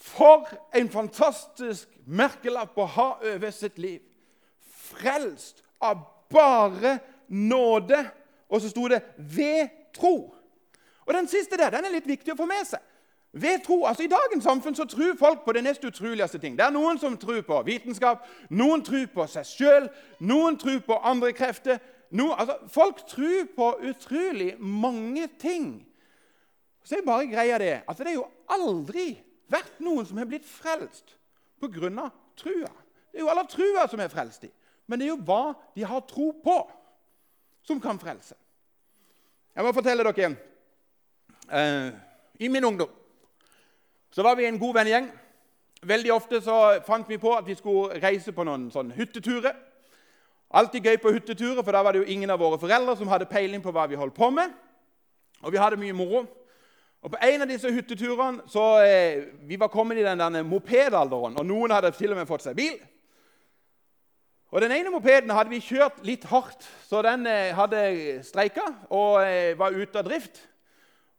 for 0.01 0.49
en 0.75 0.89
fantastisk 0.89 1.89
merkelapp 2.07 2.79
å 2.79 2.87
ha 2.89 3.09
over 3.33 3.53
sitt 3.53 3.79
liv. 3.79 4.01
Frelst 4.61 5.63
av 5.81 6.03
bare 6.33 6.99
nåde. 7.29 8.01
Og 8.49 8.61
så 8.61 8.71
sto 8.73 8.89
det 8.89 9.03
'ved 9.17 9.69
tro'. 9.97 10.40
Og 11.11 11.15
Den 11.15 11.29
siste 11.29 11.57
der, 11.57 11.71
den 11.75 11.85
er 11.85 11.91
litt 11.91 12.07
viktig 12.07 12.31
å 12.31 12.39
få 12.39 12.47
med 12.47 12.69
seg. 12.69 12.83
Ved 13.33 13.65
tro, 13.65 13.81
altså 13.87 14.05
I 14.05 14.11
dagens 14.11 14.45
samfunn 14.47 14.77
så 14.79 14.85
tror 14.87 15.17
folk 15.19 15.41
på 15.43 15.53
det 15.57 15.65
nest 15.67 15.83
utroligste 15.85 16.39
ting. 16.39 16.55
Det 16.55 16.63
er 16.63 16.75
noen 16.75 16.99
som 17.03 17.17
tror 17.19 17.41
på 17.47 17.57
vitenskap, 17.67 18.23
noen 18.51 18.85
tror 18.87 19.09
på 19.11 19.27
seg 19.27 19.49
sjøl, 19.49 19.89
noen 20.23 20.59
tror 20.59 20.79
på 20.87 20.99
andre 21.03 21.33
krefter. 21.35 21.81
Noen, 22.15 22.37
altså, 22.39 22.57
folk 22.71 23.03
tror 23.11 23.49
på 23.57 23.71
utrolig 23.91 24.53
mange 24.59 25.27
ting. 25.39 25.67
Så 26.87 27.01
er 27.01 27.07
bare 27.07 27.27
greia 27.31 27.59
det 27.59 27.73
at 27.91 27.99
det 27.99 28.13
er 28.13 28.19
jo 28.21 28.29
aldri 28.55 29.09
vært 29.51 29.83
noen 29.83 30.07
som 30.07 30.23
har 30.23 30.31
blitt 30.31 30.47
frelst 30.47 31.17
pga. 31.59 32.07
trua. 32.39 32.71
Det 33.11 33.19
er 33.19 33.27
jo 33.27 33.33
alle 33.35 33.47
trua 33.51 33.89
som 33.91 33.99
er 33.99 34.15
frelst 34.15 34.47
i. 34.47 34.53
Men 34.87 34.99
det 34.99 35.09
er 35.09 35.13
jo 35.17 35.25
hva 35.27 35.57
de 35.75 35.83
har 35.83 36.07
tro 36.07 36.31
på, 36.39 36.57
som 37.67 37.83
kan 37.83 37.99
frelse. 37.99 38.39
Jeg 39.55 39.67
må 39.67 39.75
fortelle 39.75 40.07
dere 40.07 40.31
eh, 41.53 41.91
I 42.41 42.49
min 42.49 42.65
ungdom 42.65 42.89
så 44.11 44.23
var 44.23 44.35
vi 44.35 44.47
en 44.47 44.59
god 44.59 44.75
vennegjeng. 44.75 45.11
Veldig 45.83 46.13
ofte 46.13 46.41
så 46.43 46.81
fant 46.87 47.09
vi 47.09 47.19
på 47.19 47.31
at 47.37 47.47
vi 47.47 47.55
skulle 47.55 48.01
reise 48.03 48.33
på 48.33 48.45
noen 48.45 48.67
sånn 48.75 48.91
hytteturer. 48.93 49.55
Alltid 50.51 50.85
gøy 50.85 50.97
på 50.99 51.13
hytteturer, 51.15 51.63
for 51.63 51.73
da 51.73 51.83
var 51.87 51.95
det 51.95 52.03
jo 52.03 52.11
ingen 52.11 52.31
av 52.31 52.41
våre 52.43 52.59
foreldre 52.59 52.97
som 52.99 53.09
hadde 53.09 53.29
peiling 53.31 53.63
på 53.63 53.71
hva 53.71 53.87
vi 53.87 53.99
holdt 53.99 54.17
på 54.17 54.33
med. 54.35 54.51
Og 55.47 55.55
vi 55.55 55.61
hadde 55.63 55.79
mye 55.81 55.95
moro. 55.95 56.25
Og 57.01 57.15
På 57.15 57.21
en 57.23 57.43
av 57.43 57.49
disse 57.49 57.71
hytteturene 57.73 58.45
så 58.51 58.65
eh, 58.85 59.23
Vi 59.49 59.57
var 59.57 59.71
kommet 59.73 59.99
i 59.99 60.05
den 60.05 60.19
der 60.21 60.43
mopedalderen, 60.43 61.39
og 61.39 61.47
noen 61.47 61.73
hadde 61.73 61.95
til 61.97 62.13
og 62.13 62.19
med 62.19 62.29
fått 62.29 62.45
seg 62.45 62.59
bil. 62.59 62.77
Og 64.51 64.61
Den 64.61 64.75
ene 64.75 64.91
mopeden 64.91 65.31
hadde 65.31 65.53
vi 65.55 65.63
kjørt 65.63 66.03
litt 66.05 66.27
hardt, 66.29 66.67
så 66.91 67.01
den 67.07 67.27
eh, 67.31 67.55
hadde 67.55 68.21
streika 68.27 68.67
og 68.91 69.23
eh, 69.23 69.55
var 69.59 69.71
ute 69.71 70.03
av 70.03 70.05
drift. 70.11 70.43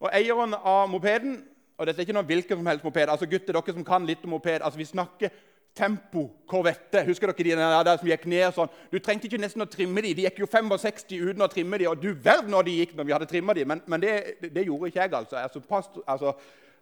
Og 0.01 0.09
Eieren 0.17 0.57
av 0.57 0.89
mopeden 0.89 1.39
og 1.81 1.87
dette 1.87 1.97
er 1.97 2.05
ikke 2.05 2.13
noen 2.13 2.27
hvilken 2.29 2.59
som 2.59 2.67
helst 2.69 2.83
moped, 2.85 3.09
altså 3.09 3.25
gutter, 3.25 3.57
dere 3.57 3.73
som 3.73 3.85
kan 3.85 4.03
litt 4.05 4.21
om 4.27 4.35
moped, 4.35 4.61
altså 4.61 4.77
vi 4.77 4.85
snakker 4.85 5.31
Tempo 5.73 6.27
Corvette. 6.49 7.01
Husker 7.07 7.31
dere 7.31 7.55
de 7.55 7.85
der 7.87 7.97
som 7.97 8.09
gikk 8.09 8.27
ned 8.29 8.53
sånn? 8.53 8.69
Du 8.91 8.99
trengte 9.01 9.25
ikke 9.25 9.39
nesten 9.41 9.63
å 9.63 9.69
trimme 9.71 10.03
de. 10.05 10.11
De 10.13 10.27
gikk 10.27 10.43
jo 10.43 10.49
65 10.51 11.15
uten 11.15 11.41
å 11.41 11.47
trimme 11.49 11.79
de, 11.81 11.87
og 11.89 11.97
du 11.97 12.11
verden 12.11 12.53
når 12.53 12.67
de 12.67 12.75
gikk 12.83 12.93
når 12.97 13.07
vi 13.07 13.15
hadde 13.15 13.29
trimma 13.31 13.55
de. 13.57 13.65
Men, 13.65 13.81
men 13.89 14.03
det, 14.03 14.13
det, 14.43 14.67
gjorde 14.67 14.91
ikke 14.91 15.01
jeg, 15.01 15.13
altså. 15.23 15.39
altså, 15.41 15.63
past, 15.65 15.97
altså 16.05 16.35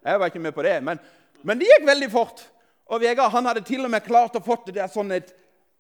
jeg 0.04 0.20
var 0.20 0.34
ikke 0.34 0.44
med 0.44 0.58
på 0.58 0.68
det. 0.68 0.76
Men, 0.84 1.00
men 1.48 1.62
de 1.62 1.70
gikk 1.70 1.88
veldig 1.88 2.12
fort. 2.12 2.44
Og 2.92 3.00
Vegard 3.06 3.32
han 3.38 3.48
hadde 3.48 3.64
til 3.70 3.86
og 3.86 3.94
med 3.94 4.04
klart 4.04 4.36
å 4.36 4.44
få 4.44 4.60
det 4.66 4.76
der 4.82 4.92
sånn 4.92 5.16
et 5.16 5.32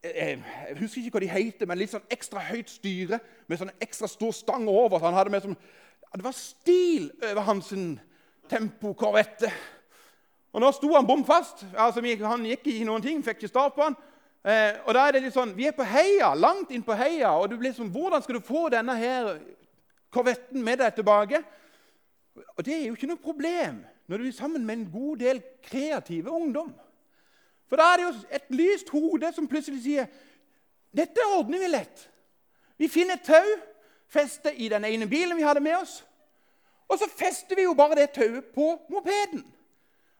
eh, 0.05 0.37
jeg 0.37 0.79
husker 0.79 1.01
ikke 1.01 1.17
hva 1.17 1.25
de 1.25 1.33
heter, 1.33 1.67
men 1.67 1.81
litt 1.81 1.91
sånn 1.91 2.07
ekstra 2.13 2.45
høyt 2.53 2.71
styre 2.71 3.19
med 3.49 3.59
sånn 3.59 3.75
ekstra 3.83 4.07
stor 4.07 4.31
stang 4.37 4.69
over. 4.69 4.95
Så 4.95 5.09
han 5.09 5.17
hadde 5.17 5.33
med 5.33 5.43
som, 5.43 5.59
det 6.17 6.25
var 6.25 6.33
stil 6.33 7.11
over 7.21 7.41
hans 7.45 7.73
tempo-korvette. 8.49 9.51
Og 10.53 10.61
Nå 10.61 10.71
sto 10.73 10.89
han 10.95 11.07
bom 11.07 11.21
fast. 11.25 11.61
Altså, 11.77 12.01
han 12.01 12.45
gikk 12.49 12.65
ikke 12.67 12.87
noen 12.87 13.05
ting, 13.05 13.21
fikk 13.23 13.43
ikke 13.43 13.51
start 13.51 13.75
på 13.75 13.85
han. 13.85 13.97
Eh, 14.39 14.79
og 14.87 14.95
da 14.95 15.05
er 15.05 15.17
det 15.17 15.23
litt 15.25 15.35
sånn, 15.35 15.55
Vi 15.55 15.67
er 15.67 15.75
på 15.75 15.85
heia, 15.85 16.33
langt 16.33 16.71
inn 16.71 16.83
på 16.83 16.95
heia, 16.95 17.33
og 17.37 17.49
du 17.51 17.57
blir 17.59 17.73
sånn, 17.75 17.91
hvordan 17.91 18.23
skal 18.23 18.39
du 18.39 18.45
få 18.45 18.69
denne 18.71 18.95
her 18.95 19.35
korvetten 20.09 20.63
med 20.63 20.79
deg 20.79 20.95
tilbake? 20.95 21.43
Og 22.57 22.63
Det 22.63 22.73
er 22.73 22.85
jo 22.87 22.95
ikke 22.95 23.11
noe 23.11 23.21
problem 23.21 23.83
når 24.09 24.17
du 24.17 24.27
er 24.27 24.31
sammen 24.33 24.65
med 24.65 24.77
en 24.77 24.91
god 24.91 25.17
del 25.21 25.41
kreative 25.61 26.31
ungdom. 26.31 26.71
For 27.69 27.77
da 27.77 27.91
er 27.91 27.97
det 27.97 28.05
jo 28.07 28.13
et 28.31 28.47
lyst 28.49 28.89
hode 28.89 29.29
som 29.35 29.47
plutselig 29.47 29.83
sier 29.83 30.07
dette 30.95 31.21
ordner 31.37 31.61
vi 31.61 31.67
lett. 31.69 32.07
Vi 32.79 32.87
finner 32.89 33.19
et 33.19 33.27
tau, 33.27 33.51
fester 34.09 34.55
i 34.55 34.69
den 34.69 34.85
ene 34.85 35.07
bilen 35.07 35.37
vi 35.37 35.45
hadde 35.45 35.63
med 35.63 35.77
oss. 35.77 35.99
Og 36.89 36.97
så 36.97 37.07
fester 37.09 37.55
vi 37.55 37.67
jo 37.67 37.73
bare 37.77 37.95
det 37.99 38.11
tauet 38.15 38.51
på 38.55 38.73
mopeden. 38.89 39.45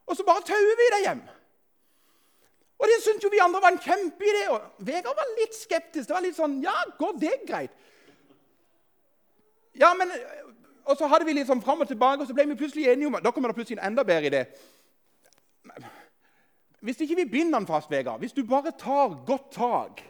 Og 0.05 0.17
så 0.17 0.25
bare 0.25 0.45
tauer 0.45 0.77
vi 0.77 0.89
det 0.93 1.03
hjem. 1.07 1.21
Og 2.79 2.87
det 2.87 2.99
syntes 3.03 3.23
jo 3.23 3.31
vi 3.33 3.41
andre 3.43 3.61
var 3.61 3.73
en 3.75 3.81
kjempeidé. 3.83 4.43
Og 4.53 4.85
Vegard 4.87 5.17
var 5.17 5.33
litt 5.39 5.55
skeptisk. 5.57 6.07
Det 6.07 6.15
var 6.15 6.23
litt 6.23 6.37
sånn 6.37 6.61
Ja, 6.63 6.75
går 6.99 7.17
det 7.19 7.35
greit? 7.47 7.73
Ja, 9.79 9.93
men, 9.93 10.11
Og 10.85 10.97
så 10.97 11.07
hadde 11.07 11.27
vi 11.27 11.35
litt 11.37 11.49
sånn 11.49 11.61
fram 11.61 11.83
og 11.83 11.87
tilbake, 11.87 12.23
og 12.23 12.27
så 12.29 12.33
ble 12.33 12.47
vi 12.49 12.57
plutselig 12.57 12.87
enige 12.89 13.09
om 13.09 13.17
Da 13.23 13.31
kommer 13.31 13.51
det 13.51 13.59
plutselig 13.59 13.77
en 13.79 13.91
enda 13.91 14.05
bedre 14.07 14.31
idé. 14.31 14.45
Hvis 16.79 17.01
ikke 17.03 17.19
vi 17.19 17.25
binder 17.29 17.59
den 17.59 17.67
fast, 17.67 17.91
Vegard, 17.91 18.21
hvis 18.23 18.33
du 18.33 18.45
bare 18.47 18.71
tar 18.71 19.17
godt 19.27 19.51
tak 19.51 20.01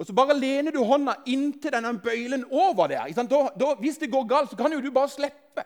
og 0.00 0.06
Så 0.06 0.12
bare 0.16 0.32
lener 0.38 0.72
du 0.72 0.80
hånda 0.80 1.12
inntil 1.28 1.74
denne 1.74 1.92
bøylen 2.00 2.46
over 2.50 2.86
der. 2.88 3.12
Da, 3.12 3.40
da, 3.60 3.74
hvis 3.80 3.98
det 4.00 4.08
går 4.10 4.24
galt, 4.28 4.50
så 4.50 4.56
kan 4.56 4.72
jo 4.72 4.80
du 4.80 4.90
bare 4.90 5.08
slippe. 5.12 5.64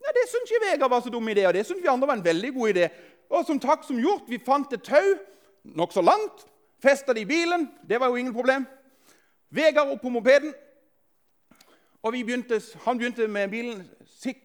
Ja, 0.00 0.12
Det 0.14 0.24
syns 0.30 0.50
ikke 0.50 0.70
Vegard 0.70 0.90
var 0.90 1.00
så 1.04 1.10
dum 1.12 1.28
idé, 1.28 1.44
og 1.46 1.54
det 1.54 1.66
syns 1.66 1.82
vi 1.82 1.88
andre 1.92 2.08
var 2.08 2.16
en 2.16 2.24
veldig 2.24 2.54
god 2.54 2.68
idé. 2.68 2.88
Og 3.30 3.44
som 3.44 3.60
takk 3.60 3.84
som 3.84 3.98
gjort, 4.00 4.24
vi 4.28 4.38
fant 4.46 4.72
et 4.72 4.82
tau 4.82 5.18
nokså 5.64 6.00
langt. 6.00 6.46
Festa 6.82 7.12
det 7.12 7.26
i 7.26 7.28
bilen. 7.28 7.68
Det 7.88 8.00
var 8.00 8.08
jo 8.08 8.16
ingen 8.16 8.32
problem. 8.32 8.66
Vegard 9.50 9.92
opp 9.92 10.00
på 10.00 10.08
mopeden. 10.08 10.54
Og 12.02 12.12
begynte, 12.12 12.60
Han 12.84 12.98
begynte 12.98 13.28
med 13.28 13.50
bilen 13.50 13.90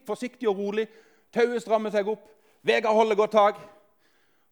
forsiktig 0.06 0.48
og 0.48 0.58
rolig. 0.58 0.88
Tauet 1.32 1.62
strammer 1.62 1.90
seg 1.90 2.08
opp. 2.08 2.28
Vegard 2.62 2.94
holder 2.94 3.16
godt 3.16 3.32
tak. 3.32 3.60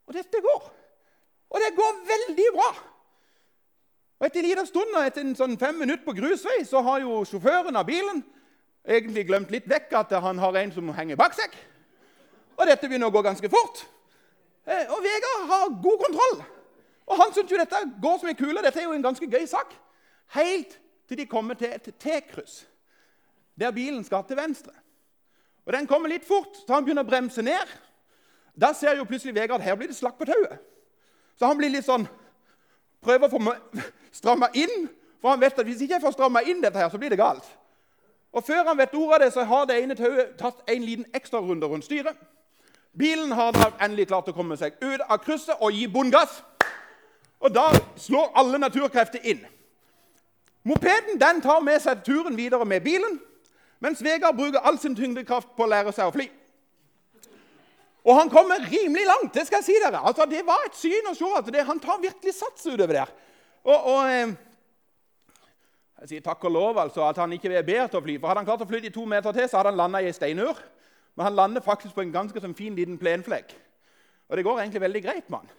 Og 0.07 0.15
dette 0.15 0.41
går. 0.41 0.73
Og 1.51 1.61
det 1.61 1.77
går 1.77 1.97
veldig 2.09 2.47
bra. 2.55 2.60
Og 4.21 4.27
Etter 4.27 4.43
en 4.43 4.51
liten 4.51 4.69
stund, 4.69 4.97
etter 5.01 5.25
en 5.25 5.37
sånn 5.37 5.57
fem 5.57 5.79
minutter 5.81 6.05
på 6.05 6.13
grusvei, 6.13 6.59
så 6.69 6.83
har 6.85 7.01
jo 7.01 7.23
sjåføren 7.25 7.77
av 7.81 7.87
bilen 7.89 8.21
egentlig 8.85 9.25
glemt 9.31 9.53
litt 9.53 9.69
vekk 9.69 9.95
at 9.97 10.13
han 10.21 10.41
har 10.43 10.59
en 10.61 10.73
som 10.75 10.91
henger 10.93 11.17
bak 11.17 11.33
seg. 11.39 11.55
Og 12.59 12.69
dette 12.69 12.89
begynner 12.89 13.09
å 13.09 13.15
gå 13.15 13.23
ganske 13.25 13.49
fort. 13.49 13.81
Eh, 14.69 14.93
og 14.93 15.01
Vegard 15.01 15.47
har 15.49 15.71
god 15.73 16.03
kontroll. 16.05 16.37
Og 17.09 17.17
han 17.17 17.33
syns 17.33 17.51
jo 17.51 17.61
dette 17.63 17.81
går 18.03 18.19
som 18.21 18.29
en 18.29 18.37
kule. 18.37 18.63
Dette 18.63 18.83
er 18.83 18.91
jo 18.91 18.93
en 18.93 19.07
ganske 19.07 19.27
gøy 19.27 19.47
sak. 19.49 19.73
Helt 20.37 20.77
til 21.09 21.19
de 21.19 21.27
kommer 21.27 21.57
til 21.59 21.73
et 21.73 21.89
T-kryss, 21.99 22.67
der 23.59 23.73
bilen 23.75 24.05
skal 24.05 24.23
til 24.29 24.37
venstre. 24.39 24.77
Og 25.65 25.73
Den 25.73 25.87
kommer 25.87 26.13
litt 26.13 26.29
fort, 26.29 26.61
så 26.67 26.77
han 26.77 26.85
begynner 26.85 27.07
å 27.07 27.09
bremse 27.09 27.43
ned. 27.43 27.73
Da 28.53 28.75
ser 28.77 29.01
jo 29.01 29.09
plutselig 29.09 29.35
Vegard 29.35 29.65
her 29.65 29.81
blir 29.81 29.89
det 29.89 29.97
slakk 29.97 30.21
på 30.21 30.29
tauet. 30.29 30.61
Så 31.41 31.49
han 31.49 31.57
blir 31.57 31.73
litt 31.73 31.89
sånn 31.89 32.05
Prøver 33.01 33.31
å 33.31 33.33
få 33.33 33.39
stramma 34.13 34.51
inn, 34.55 34.89
for 35.21 35.35
han 35.35 35.41
vet 35.41 35.59
at 35.59 35.67
hvis 35.67 35.81
ikke 35.85 35.99
jeg 35.99 36.05
får 36.05 36.17
stramma 36.17 36.43
inn 36.49 36.63
dette, 36.63 36.79
her, 36.79 36.89
så 36.89 36.99
blir 36.99 37.13
det 37.13 37.21
galt. 37.21 37.47
Og 38.33 38.45
Før 38.47 38.65
han 38.69 38.79
vet 38.79 38.95
ordet 38.95 39.15
av 39.15 39.21
det, 39.25 39.33
så 39.35 39.45
har 39.45 39.65
det 39.67 39.79
ene 39.83 39.97
tauet 39.99 40.37
tatt 40.39 40.63
en 40.71 40.85
liten 40.87 41.07
ekstrarunde 41.15 41.67
rundt 41.67 41.85
styret. 41.85 42.17
Bilen 42.99 43.33
har 43.33 43.53
da 43.55 43.71
endelig 43.83 44.09
klart 44.11 44.29
å 44.31 44.35
komme 44.35 44.57
seg 44.59 44.79
ut 44.83 45.03
av 45.07 45.19
krysset 45.23 45.59
og 45.61 45.75
gi 45.75 45.87
bånn 45.91 46.11
gass. 46.11 46.41
Og 47.41 47.53
da 47.55 47.71
slår 47.99 48.33
alle 48.39 48.59
naturkrefter 48.59 49.23
inn. 49.25 49.43
Mopeden 50.67 51.19
den 51.21 51.41
tar 51.41 51.63
med 51.65 51.81
seg 51.83 52.03
turen 52.05 52.37
videre 52.37 52.67
med 52.69 52.85
bilen, 52.85 53.17
mens 53.81 54.03
Vegard 54.05 54.37
bruker 54.37 54.61
all 54.61 54.79
sin 54.79 54.97
tyngdekraft 54.97 55.55
på 55.57 55.65
å 55.65 55.71
lære 55.71 55.95
seg 55.97 56.11
å 56.11 56.15
fly. 56.15 56.27
Og 58.05 58.17
han 58.17 58.31
kommer 58.33 58.61
rimelig 58.65 59.07
langt. 59.09 59.33
Det 59.35 59.47
skal 59.47 59.61
jeg 59.61 59.69
si 59.71 59.79
dere. 59.81 60.01
Altså, 60.05 60.27
det 60.29 60.43
var 60.47 60.63
et 60.67 60.77
syn 60.77 61.09
å 61.11 61.17
se. 61.17 61.31
at 61.37 61.49
det, 61.53 61.65
han 61.69 61.81
tar 61.81 62.01
virkelig 62.01 62.35
sats 62.37 62.67
utover 62.67 62.97
der. 62.97 63.13
Og, 63.65 63.77
og 63.77 64.03
eh, 64.09 64.35
Jeg 66.01 66.09
sier 66.09 66.25
takk 66.25 66.45
og 66.49 66.55
lov 66.55 66.79
altså, 66.81 67.05
at 67.05 67.19
han 67.21 67.33
ikke 67.37 67.53
er 67.53 67.67
bedre 67.67 67.89
til 67.89 68.01
å 68.01 68.05
fly. 68.05 68.15
For 68.19 68.31
Hadde 68.31 68.41
han 68.41 68.49
klart 68.49 68.63
å 68.65 68.69
fly 68.71 68.81
i 68.89 68.93
to 68.95 69.05
meter 69.05 69.37
til, 69.37 69.49
så 69.49 69.61
hadde 69.61 69.75
han 69.75 69.81
landa 69.83 70.01
i 70.01 70.09
ei 70.09 70.17
steinur. 70.17 70.61
Men 71.17 71.27
han 71.29 71.37
lander 71.37 71.65
faktisk 71.65 71.95
på 71.97 72.05
en 72.07 72.15
ganske 72.15 72.41
sånn 72.41 72.57
fin 72.57 72.77
liten 72.79 72.97
plenflekk. 73.01 73.53
Og 74.31 74.39
det 74.39 74.47
går 74.47 74.63
egentlig 74.63 74.81
veldig 74.87 75.03
greit 75.05 75.29
med 75.29 75.43
han. 75.43 75.57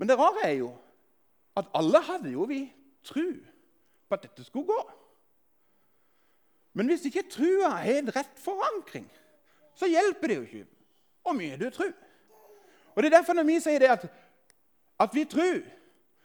Men 0.00 0.08
det 0.08 0.16
rare 0.18 0.46
er 0.46 0.56
jo 0.62 0.70
at 1.60 1.68
alle 1.76 2.00
hadde 2.06 2.32
jo 2.32 2.46
vi 2.48 2.62
tru 3.04 3.26
på 4.08 4.16
at 4.16 4.24
dette 4.24 4.44
skulle 4.46 4.70
gå. 4.70 4.80
Men 6.72 6.88
hvis 6.88 7.04
ikke 7.10 7.26
trua 7.28 7.74
har 7.74 7.98
en 7.98 8.08
rett 8.14 8.38
forankring, 8.40 9.04
så 9.76 9.88
hjelper 9.90 10.30
det 10.30 10.36
jo 10.38 10.46
ikke 10.46 10.64
hvor 11.22 11.36
mye 11.36 11.58
du 11.60 11.68
tror. 11.70 11.92
Og 12.94 13.02
Det 13.02 13.12
er 13.12 13.16
derfor 13.18 13.36
når 13.36 13.46
vi 13.48 13.60
sier 13.60 13.78
det 13.78 13.90
at, 13.92 14.06
at 15.00 15.14
vi 15.14 15.24
tror, 15.24 15.60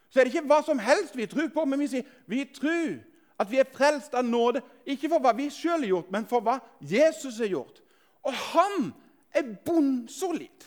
så 0.09 0.19
er 0.19 0.25
det 0.27 0.33
ikke 0.33 0.47
hva 0.47 0.61
som 0.63 0.79
helst 0.79 1.17
vi 1.17 1.27
tror 1.29 1.49
på, 1.53 1.65
men 1.65 1.81
vi 1.81 1.89
sier 1.91 2.07
vi 2.29 2.45
tror 2.55 2.99
at 3.37 3.51
vi 3.51 3.59
er 3.61 3.69
frelst 3.69 4.15
av 4.17 4.25
nåde, 4.25 4.63
ikke 4.87 5.11
for 5.11 5.21
hva 5.21 5.33
vi 5.37 5.49
sjøl 5.53 5.83
har 5.83 5.91
gjort, 5.91 6.13
men 6.13 6.25
for 6.29 6.41
hva 6.41 6.57
Jesus 6.81 7.37
har 7.43 7.51
gjort. 7.51 7.83
Og 8.25 8.33
han 8.33 8.89
er 9.35 9.51
bunnsolid. 9.65 10.65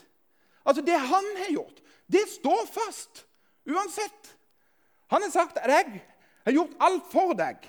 Altså, 0.64 0.84
det 0.86 0.98
han 0.98 1.32
har 1.40 1.50
gjort, 1.50 1.80
det 2.06 2.22
står 2.30 2.68
fast 2.70 3.24
uansett. 3.66 4.36
Han 5.10 5.22
har 5.22 5.30
sagt 5.30 5.58
at 5.58 5.70
'jeg 5.70 6.02
har 6.44 6.52
gjort 6.52 6.76
alt 6.80 7.04
for 7.10 7.32
deg'. 7.32 7.66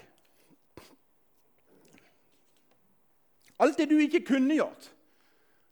Alt 3.59 3.77
det 3.77 3.89
du 3.89 3.97
ikke 3.97 4.25
kunne 4.25 4.55
gjort. 4.55 4.91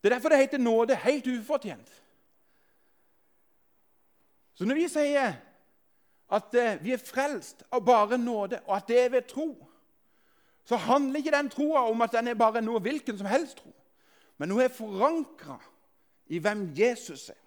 Det 0.01 0.11
er 0.11 0.15
derfor 0.15 0.29
det 0.29 0.37
heter 0.37 0.57
nåde 0.57 0.95
helt 0.95 1.27
ufortjent. 1.27 2.03
Så 4.53 4.65
når 4.65 4.75
vi 4.75 4.87
sier 4.87 5.33
at 6.31 6.55
eh, 6.55 6.77
vi 6.83 6.93
er 6.93 7.01
frelst 7.01 7.63
av 7.71 7.83
bare 7.85 8.17
nåde, 8.17 8.61
og 8.67 8.75
at 8.77 8.87
det 8.87 8.99
er 9.01 9.09
ved 9.09 9.27
tro, 9.29 9.49
så 10.65 10.77
handler 10.77 11.19
ikke 11.19 11.33
den 11.33 11.49
troa 11.49 11.87
om 11.89 12.01
at 12.05 12.13
den 12.13 12.27
er 12.27 12.37
bare 12.37 12.61
noe 12.61 12.81
hvilken 12.83 13.17
som 13.17 13.29
helst 13.29 13.57
tro, 13.63 13.71
men 14.37 14.51
hun 14.51 14.61
er 14.61 14.73
forankra 14.73 15.57
i 16.29 16.37
hvem 16.37 16.69
Jesus 16.77 17.29
er. 17.29 17.39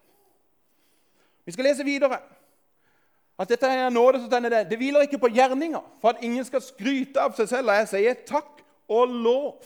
Vi 1.44 1.52
skal 1.52 1.64
lese 1.64 1.84
videre 1.84 2.18
at 3.38 3.48
dette 3.48 3.66
er 3.66 3.90
nåde. 3.90 4.20
så 4.20 4.28
denne 4.30 4.50
Det 4.50 4.70
Det 4.70 4.78
hviler 4.78 5.00
ikke 5.00 5.18
på 5.18 5.28
gjerninger, 5.28 5.80
for 6.00 6.08
at 6.08 6.22
ingen 6.22 6.44
skal 6.44 6.62
skryte 6.62 7.20
av 7.20 7.34
seg 7.34 7.48
selv. 7.48 7.68
Og 7.68 7.74
jeg 7.74 7.88
sier 7.88 8.14
takk 8.26 8.62
og 8.88 9.08
lov 9.08 9.64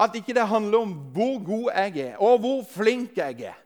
at 0.00 0.14
ikke 0.14 0.34
det 0.34 0.48
handler 0.48 0.78
om 0.78 0.92
hvor 0.92 1.44
god 1.44 1.70
jeg 1.74 1.98
er, 1.98 2.16
og 2.16 2.38
hvor 2.38 2.64
flink 2.64 3.16
jeg 3.16 3.40
er, 3.40 3.58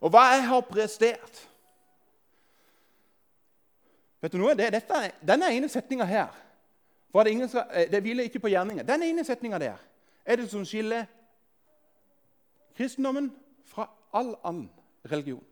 og 0.00 0.10
hva 0.10 0.20
jeg 0.34 0.46
har 0.46 0.60
prestert. 0.60 1.48
Vet 4.26 4.32
du 4.34 4.40
noe? 4.42 4.56
Det, 4.58 4.72
dette, 4.74 4.96
denne 5.22 5.52
ene 5.54 5.68
setninga 5.70 6.04
her 6.10 6.32
ingen 7.30 7.48
skal, 7.48 7.62
eh, 7.72 7.90
Det 7.90 8.00
hviler 8.02 8.24
ikke 8.24 8.40
på 8.42 8.48
gjerninger. 8.48 8.82
Denne 8.82 9.06
ene 9.06 9.24
setninga 9.24 9.58
der 9.58 9.76
er 10.26 10.36
det 10.36 10.50
som 10.50 10.64
skiller 10.64 11.04
kristendommen 12.76 13.32
fra 13.64 13.86
all 14.12 14.34
annen 14.44 14.70
religion. 15.10 15.44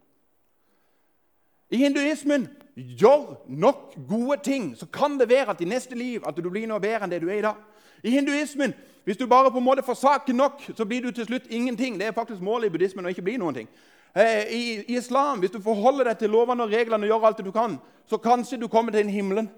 I 1.71 1.77
hinduismen 1.77 2.49
gjør 2.77 3.47
nok 3.49 3.95
gode 4.09 4.41
ting, 4.43 4.77
så 4.77 4.87
kan 4.87 5.19
det 5.19 5.29
være 5.29 5.51
at 5.51 5.61
i 5.61 5.65
neste 5.65 5.95
liv 5.95 6.23
at 6.27 6.37
du 6.37 6.51
blir 6.51 6.67
noe 6.67 6.81
bedre 6.81 7.05
enn 7.05 7.11
det 7.11 7.23
du 7.23 7.29
er 7.29 7.39
i 7.39 7.47
dag. 7.47 7.55
I 8.03 8.11
hinduismen, 8.11 8.75
hvis 9.05 9.17
du 9.17 9.27
bare 9.27 9.51
på 9.51 9.59
en 9.59 9.65
måte 9.65 9.83
forsaker 9.83 10.33
nok, 10.33 10.63
så 10.77 10.85
blir 10.85 11.01
du 11.01 11.11
til 11.11 11.25
slutt 11.25 11.47
ingenting. 11.47 11.95
Det 12.01 12.07
er 12.07 12.13
faktisk 12.13 12.41
målet 12.41 12.67
i 12.67 12.71
buddhismen 12.71 13.07
å 13.07 13.09
ikke 13.09 13.23
bli 13.23 13.37
noen 13.37 13.55
ting. 13.55 13.69
Eh, 14.17 14.55
I, 14.55 14.85
I, 14.89 14.97
islam, 14.97 15.39
hvis 15.39 15.51
du 15.51 15.61
forholder 15.63 16.05
deg 16.05 16.19
til 16.19 16.31
lovene 16.31 16.63
og 16.63 16.71
reglene 16.71 17.03
og 17.03 17.11
gjør 17.11 17.27
alt 17.27 17.41
det 17.41 17.47
du 17.49 17.53
kan, 17.55 17.79
så 18.07 18.19
kanskje 18.23 18.61
du 18.61 18.69
kommer 18.69 18.93
til 18.95 19.11
himmelen. 19.11 19.49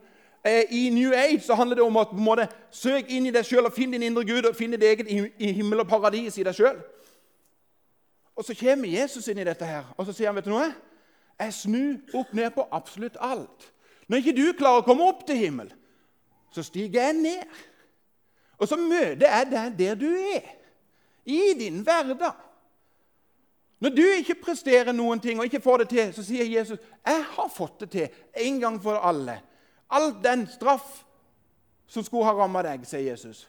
Eh, 0.45 0.63
I 0.71 0.91
New 0.91 1.13
Age 1.13 1.41
så 1.45 1.55
handler 1.55 1.77
det 1.77 1.85
om 1.85 1.97
en 1.97 2.25
måte 2.25 2.49
søke 2.71 3.13
inn 3.13 3.27
i 3.27 3.35
deg 3.35 3.45
sjøl 3.45 3.69
og 3.69 3.77
finne 3.77 3.99
din 3.99 4.09
indre 4.09 4.25
Gud 4.25 4.49
og 4.49 4.57
finne 4.57 4.79
ditt 4.81 5.09
eget 5.09 5.33
himmel 5.57 5.83
og 5.85 5.89
paradis 5.91 6.39
i 6.39 6.47
deg 6.47 6.57
sjøl. 6.57 6.79
Og 8.37 8.45
så 8.45 8.57
kommer 8.57 8.89
Jesus 8.89 9.29
inn 9.29 9.41
i 9.41 9.49
dette 9.49 9.65
her, 9.65 9.85
og 9.97 10.07
så 10.07 10.13
sier 10.13 10.29
han, 10.29 10.37
vet 10.37 10.49
du 10.49 10.53
noe? 10.53 10.71
Jeg 11.41 11.53
snur 11.53 12.17
opp 12.17 12.33
ned 12.33 12.53
på 12.55 12.65
absolutt 12.73 13.17
alt. 13.21 13.73
Når 14.09 14.23
ikke 14.23 14.37
du 14.37 14.45
klarer 14.57 14.81
å 14.81 14.87
komme 14.87 15.05
opp 15.09 15.25
til 15.29 15.41
himmel, 15.41 15.73
så 16.55 16.65
stiger 16.65 17.09
jeg 17.09 17.17
ned. 17.19 17.57
Og 18.57 18.69
så 18.71 18.79
møter 18.81 19.27
jeg 19.27 19.51
deg 19.53 19.77
der 19.81 19.99
du 20.01 20.09
er, 20.15 20.49
i 21.27 21.53
din 21.59 21.83
hverdag. 21.85 22.46
Når 23.81 23.93
du 23.93 24.03
ikke 24.03 24.39
presterer 24.41 24.93
noen 24.97 25.21
ting 25.21 25.39
og 25.39 25.49
ikke 25.49 25.61
får 25.61 25.85
det 25.85 25.89
til, 25.93 26.13
så 26.17 26.25
sier 26.25 26.49
Jesus 26.49 26.79
jeg 26.81 27.25
har 27.37 27.51
fått 27.53 27.85
det 27.85 27.91
til 27.93 28.47
en 28.47 28.61
gang 28.61 28.79
for 28.83 29.01
alle. 29.05 29.41
All 29.93 30.15
den 30.25 30.47
straff 30.51 31.03
som 31.87 32.05
skulle 32.05 32.27
ha 32.27 32.33
ramma 32.35 32.65
deg, 32.67 32.87
sier 32.89 33.13
Jesus, 33.13 33.45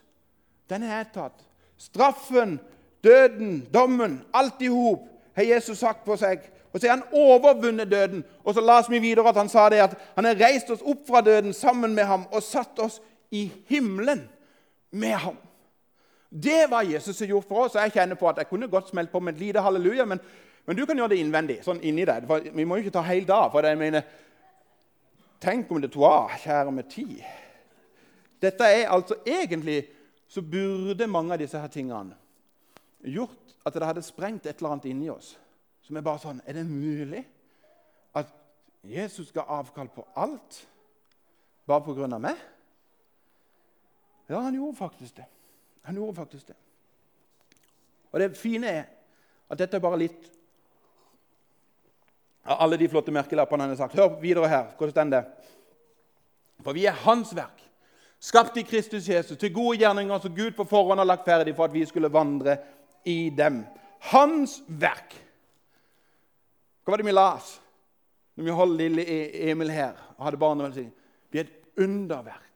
den 0.70 0.84
er 0.86 1.08
tatt. 1.14 1.40
Straffen 1.78 2.58
Døden, 3.04 3.66
dommen, 3.74 4.22
alt 4.34 4.62
i 4.62 4.66
hop 4.66 5.06
har 5.36 5.42
Jesus 5.42 5.78
sagt 5.78 6.04
på 6.04 6.16
seg. 6.18 6.42
Og 6.72 6.80
så 6.80 6.88
har 6.88 6.98
han 6.98 7.14
overvunnet 7.14 7.90
døden. 7.90 8.24
Og 8.44 8.54
så 8.54 8.60
las 8.60 8.90
vi 8.90 8.98
videre 8.98 9.28
at 9.28 9.38
han 9.38 9.48
sa 9.48 9.68
det 9.70 9.80
at 9.82 9.94
han 10.16 10.26
har 10.26 10.40
reist 10.40 10.70
oss 10.70 10.82
opp 10.82 11.06
fra 11.08 11.22
døden 11.24 11.54
sammen 11.54 11.94
med 11.94 12.04
ham 12.04 12.26
og 12.32 12.42
satt 12.42 12.78
oss 12.82 13.00
i 13.30 13.48
himmelen 13.68 14.26
med 14.90 15.14
ham. 15.14 15.36
Det 16.28 16.70
var 16.70 16.82
Jesus 16.82 17.16
som 17.16 17.26
gjorde 17.26 17.48
for 17.48 17.64
oss. 17.64 17.74
Jeg 17.74 17.92
kjenner 17.92 18.18
på 18.20 18.28
at 18.28 18.36
jeg 18.42 18.48
kunne 18.50 18.68
godt 18.68 18.88
smelt 18.88 19.12
på 19.12 19.20
med 19.20 19.34
et 19.34 19.40
lite 19.40 19.60
halleluja, 19.64 20.04
men, 20.04 20.20
men 20.66 20.76
du 20.76 20.84
kan 20.86 20.96
gjøre 20.96 21.14
det 21.14 21.20
innvendig. 21.22 21.62
sånn 21.64 21.80
inni 21.80 22.04
deg. 22.04 22.26
For 22.28 22.44
vi 22.44 22.64
må 22.64 22.76
jo 22.76 22.84
ikke 22.84 22.98
ta 22.98 23.04
helt 23.06 23.30
av. 23.30 23.50
for 23.52 23.66
jeg 23.66 23.78
mener, 23.78 24.04
Tenk 25.40 25.70
om 25.70 25.78
det 25.80 25.92
tok 25.94 26.02
av, 26.02 26.32
kjære 26.42 26.72
med 26.74 26.88
tid. 26.90 27.20
Dette 28.42 28.66
er 28.66 28.90
altså 28.90 29.20
egentlig 29.26 29.84
så 30.28 30.42
burde 30.42 31.06
mange 31.06 31.32
av 31.34 31.38
disse 31.38 31.58
her 31.58 31.70
tingene 31.72 32.16
gjort 33.06 33.54
at 33.66 33.74
det 33.74 33.86
hadde 33.86 34.02
sprengt 34.02 34.46
et 34.46 34.58
eller 34.58 34.74
annet 34.74 34.88
inni 34.90 35.10
oss. 35.10 35.36
Som 35.86 35.96
er 35.96 36.04
bare 36.04 36.20
sånn 36.20 36.42
Er 36.44 36.58
det 36.58 36.66
mulig 36.66 37.22
at 38.18 38.26
Jesus 38.82 39.30
ga 39.32 39.46
avkall 39.46 39.88
på 39.94 40.04
alt 40.16 40.66
bare 41.66 41.84
pga. 41.84 42.18
meg? 42.18 42.36
Ja, 44.28 44.40
han 44.40 44.54
gjorde 44.54 44.76
faktisk 44.76 45.16
det. 45.16 45.24
Han 45.82 45.94
gjorde 45.94 46.16
faktisk 46.16 46.46
det. 46.46 46.56
Og 48.12 48.20
det 48.20 48.36
fine 48.36 48.66
er 48.66 48.84
at 49.48 49.60
dette 49.60 49.76
er 49.76 49.84
bare 49.84 50.00
litt 50.00 50.26
av 52.48 52.62
alle 52.64 52.78
de 52.80 52.88
flotte 52.88 53.12
merkelappene 53.12 53.66
han 53.66 53.74
har 53.74 53.80
sagt. 53.80 53.96
Hør 53.96 54.16
videre 54.20 54.48
her. 54.48 54.70
hvordan 54.78 54.92
står 54.92 55.10
det? 55.12 55.24
For 56.64 56.74
vi 56.74 56.86
er 56.88 56.96
Hans 57.04 57.34
verk, 57.36 57.60
skapt 58.18 58.56
i 58.56 58.64
Kristus 58.66 59.08
Jesus, 59.08 59.38
til 59.38 59.52
gode 59.54 59.78
gjerninger 59.78 60.18
som 60.18 60.34
Gud 60.34 60.56
på 60.56 60.64
forhånd 60.66 60.98
har 60.98 61.06
lagt 61.06 61.28
ferdig 61.28 61.54
for 61.54 61.68
at 61.68 61.74
vi 61.74 61.84
skulle 61.86 62.10
vandre 62.12 62.56
i 63.04 63.30
dem. 63.30 63.62
Hans 64.10 64.62
verk. 64.66 65.14
Hva 66.82 66.94
var 66.94 67.02
det 67.02 67.06
vi 67.06 67.14
las 67.14 67.58
når 68.38 68.44
vi 68.44 68.56
holdt 68.56 68.78
lille 68.80 69.04
E- 69.04 69.50
Emil 69.50 69.70
her 69.70 69.94
og 70.16 70.24
hadde 70.24 70.40
barnevelsigning? 70.40 70.92
Vi 71.30 71.38
er 71.38 71.44
et 71.44 71.84
underverk. 71.84 72.47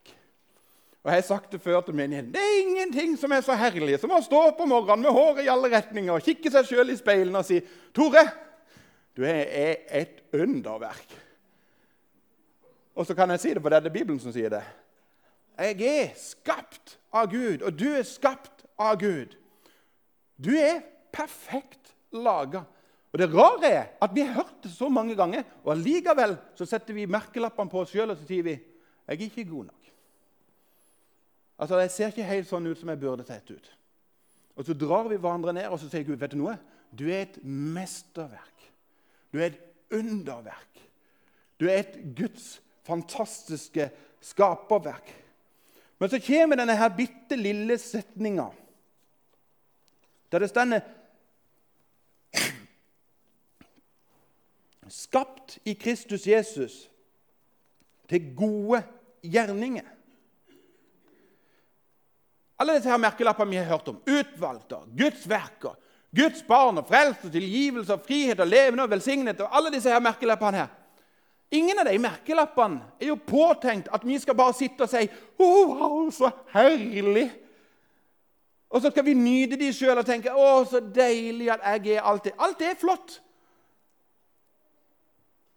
Og 1.02 1.10
Jeg 1.10 1.16
har 1.16 1.26
sagt 1.26 1.52
det 1.52 1.60
før 1.60 1.80
til 1.80 1.94
menigheten. 1.98 2.30
Det 2.30 2.40
er 2.40 2.60
ingenting 2.62 3.16
som 3.18 3.32
er 3.34 3.42
så 3.42 3.56
herlig 3.58 3.98
som 3.98 4.12
å 4.14 4.20
stå 4.22 4.38
opp 4.52 4.60
om 4.62 4.70
morgenen 4.70 5.02
med 5.02 5.14
håret 5.16 5.42
i 5.42 5.50
alle 5.50 5.70
retninger 5.72 6.14
og 6.14 6.22
kikke 6.22 6.52
seg 6.54 6.68
sjøl 6.68 6.92
i 6.94 6.98
speilene 6.98 7.40
og 7.40 7.48
si 7.48 7.58
'Tore, 7.94 8.22
du 9.16 9.24
er 9.26 9.82
et 9.90 10.22
underverk'. 10.32 11.18
Og 12.94 13.06
så 13.06 13.14
kan 13.14 13.30
jeg 13.30 13.40
si 13.40 13.54
det, 13.54 13.62
for 13.62 13.68
det 13.68 13.76
er 13.76 13.88
det 13.88 13.92
Bibelen 13.92 14.20
som 14.20 14.32
sier 14.32 14.48
det. 14.52 14.62
Jeg 15.58 15.82
er 15.82 16.14
skapt 16.16 16.98
av 17.12 17.30
Gud, 17.32 17.62
og 17.62 17.78
du 17.78 17.88
er 17.92 18.02
skapt 18.02 18.64
av 18.78 18.98
Gud. 19.00 19.34
Du 20.44 20.52
er 20.56 20.80
perfekt 21.12 21.94
laga. 22.12 22.62
Og 23.12 23.18
det 23.18 23.28
rare 23.34 23.68
er 23.68 23.84
at 24.00 24.14
vi 24.14 24.24
har 24.24 24.34
hørt 24.34 24.62
det 24.62 24.70
så 24.72 24.88
mange 24.88 25.16
ganger, 25.16 25.42
og 25.64 25.74
allikevel 25.74 26.36
så 26.54 26.66
setter 26.68 26.94
vi 26.94 27.10
merkelappene 27.10 27.70
på 27.70 27.82
oss 27.82 27.92
sjøl 27.92 28.10
og 28.10 28.16
så 28.16 28.26
sier 28.26 28.42
vi, 28.42 28.60
'Jeg 29.08 29.18
er 29.18 29.24
ikke 29.24 29.50
god 29.50 29.64
nok'. 29.64 29.81
Altså, 31.62 31.78
Jeg 31.78 31.90
ser 31.94 32.10
ikke 32.10 32.26
helt 32.26 32.48
sånn 32.50 32.66
ut 32.66 32.80
som 32.80 32.90
jeg 32.90 33.00
burde 33.00 33.26
sett 33.26 33.50
ut. 33.50 33.68
Og 34.58 34.66
Så 34.66 34.74
drar 34.74 35.06
vi 35.08 35.16
hverandre 35.16 35.54
ned 35.54 35.68
og 35.70 35.78
så 35.78 35.88
sier 35.88 36.04
Gud, 36.04 36.18
'Vet 36.18 36.34
du 36.34 36.40
noe? 36.40 36.58
Du 36.90 37.06
er 37.08 37.22
et 37.22 37.38
mesterverk. 37.44 38.72
Du 39.32 39.38
er 39.38 39.46
et 39.46 39.60
underverk. 39.92 40.82
Du 41.60 41.68
er 41.68 41.78
et 41.78 42.16
Guds 42.16 42.60
fantastiske 42.82 43.90
skaperverk. 44.20 45.14
Men 45.98 46.10
så 46.10 46.18
kommer 46.18 46.56
denne 46.56 46.76
her 46.76 46.88
bitte 46.96 47.36
lille 47.36 47.78
setninga 47.78 48.50
der 50.32 50.38
det 50.38 50.48
stender 50.48 50.80
Skapt 54.88 55.58
i 55.64 55.72
Kristus 55.72 56.26
Jesus 56.26 56.90
til 58.08 58.36
gode 58.36 58.82
gjerninger. 59.24 59.86
Alle 62.62 62.76
disse 62.78 62.90
her 62.90 63.00
merkelappene 63.02 63.50
vi 63.50 63.58
har 63.58 63.66
hørt 63.72 63.88
om. 63.90 63.98
Utvalgte, 64.06 64.78
Guds 64.98 65.24
verker, 65.26 65.74
Guds 66.14 66.44
barn 66.46 66.78
og 66.78 66.86
frelse, 66.86 67.30
tilgivelse, 67.32 67.96
og 67.96 68.04
frihet 68.06 68.40
og 68.40 68.46
levende 68.46 68.84
og 68.84 68.90
velsignet. 68.90 69.40
og 69.40 69.56
alle 69.56 69.72
disse 69.74 69.90
her 69.90 69.98
merkelappene 70.00 70.60
her. 70.62 70.68
Ingen 71.50 71.78
av 71.78 71.88
de 71.88 71.98
merkelappene 71.98 72.80
er 73.00 73.10
jo 73.10 73.16
påtenkt 73.26 73.90
at 73.92 74.06
vi 74.06 74.18
skal 74.18 74.36
bare 74.38 74.54
sitte 74.56 74.86
og 74.86 74.92
si 74.92 75.02
oh, 75.42 75.72
wow, 75.74 76.06
så 76.14 76.30
herlig. 76.54 77.26
Og 78.70 78.80
så 78.80 78.92
skal 78.92 79.04
vi 79.04 79.16
nyte 79.18 79.58
de 79.60 79.72
sjøl 79.74 79.98
og 79.98 80.06
tenke 80.06 80.32
å, 80.32 80.62
så 80.64 80.80
deilig 80.80 81.50
at 81.52 81.66
jeg 81.66 81.98
er 81.98 82.22
det. 82.24 82.32
Alt 82.38 82.62
er 82.64 82.78
flott. 82.80 83.18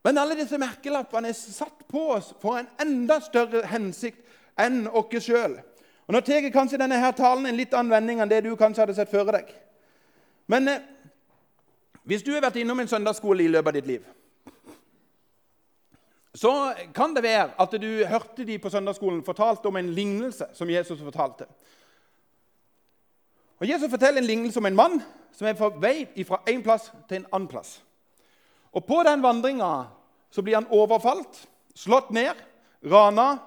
Men 0.04 0.18
alle 0.18 0.36
disse 0.42 0.58
merkelappene 0.60 1.30
er 1.32 1.38
satt 1.38 1.86
på 1.88 2.10
oss 2.18 2.34
for 2.42 2.60
en 2.60 2.68
enda 2.82 3.22
større 3.24 3.64
hensikt 3.70 4.20
enn 4.60 4.84
oss 4.90 5.30
sjøl. 5.30 5.60
Og 6.06 6.14
Nå 6.14 6.22
tar 6.22 6.50
kanskje 6.54 6.78
denne 6.78 7.00
her 7.02 7.16
talen 7.18 7.48
en 7.50 7.58
litt 7.58 7.74
annen 7.74 7.94
vending 7.94 8.20
enn 8.22 8.30
det 8.30 8.44
du 8.46 8.52
kanskje 8.56 8.84
hadde 8.84 8.98
sett 8.98 9.10
før 9.10 9.32
deg. 9.34 9.50
Men 10.48 10.70
eh, 10.70 10.84
hvis 12.06 12.22
du 12.22 12.36
har 12.36 12.44
vært 12.46 12.60
innom 12.62 12.80
en 12.80 12.90
søndagsskole 12.90 13.44
i 13.44 13.50
løpet 13.50 13.72
av 13.72 13.78
ditt 13.80 13.90
liv, 13.90 14.04
så 16.36 16.52
kan 16.94 17.16
det 17.16 17.24
være 17.24 17.56
at 17.58 17.74
du 17.82 17.90
hørte 18.06 18.46
de 18.46 18.58
på 18.60 18.70
søndagsskolen 18.70 19.24
fortalte 19.26 19.70
om 19.72 19.80
en 19.80 19.94
lignelse 19.96 20.50
som 20.54 20.70
Jesus 20.70 21.00
fortalte. 21.02 21.48
Og 23.58 23.70
Jesus 23.70 23.90
forteller 23.90 24.22
en 24.22 24.28
lignelse 24.28 24.60
om 24.60 24.68
en 24.68 24.78
mann 24.78 25.00
som 25.34 25.48
er 25.48 25.58
på 25.58 25.72
vei 25.82 26.06
fra 26.28 26.42
en 26.52 26.64
plass 26.64 26.92
til 27.08 27.22
en 27.22 27.30
annen 27.32 27.50
plass. 27.50 27.80
Og 28.76 28.84
På 28.86 29.02
den 29.08 29.24
vandringa 29.24 29.88
blir 30.36 30.58
han 30.60 30.68
overfalt, 30.70 31.48
slått 31.76 32.12
ned, 32.12 32.36
rana 32.84 33.38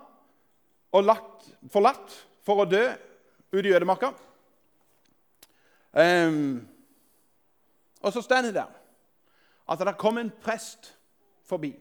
og 0.93 1.05
lagt, 1.05 1.51
forlatt 1.71 2.15
for 2.49 2.65
å 2.65 2.69
dø 2.69 2.83
ute 3.53 3.69
i 3.69 3.75
ødemarka. 3.77 4.13
Um, 5.93 6.67
og 8.01 8.13
så 8.15 8.23
står 8.25 8.49
det 8.49 8.57
der 8.57 8.75
at 9.69 9.85
det 9.85 9.99
kom 10.01 10.17
en 10.17 10.31
prest 10.43 10.95
forbi. 11.45 11.75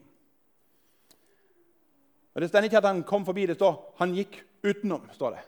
Og 2.34 2.40
Det 2.40 2.48
står 2.48 2.68
ikke 2.68 2.78
at 2.78 2.84
han 2.84 3.02
kom 3.02 3.24
forbi, 3.24 3.46
det 3.46 3.56
står 3.56 3.94
han 3.98 4.12
gikk 4.14 4.42
utenom. 4.62 5.08
står 5.12 5.30
det. 5.30 5.40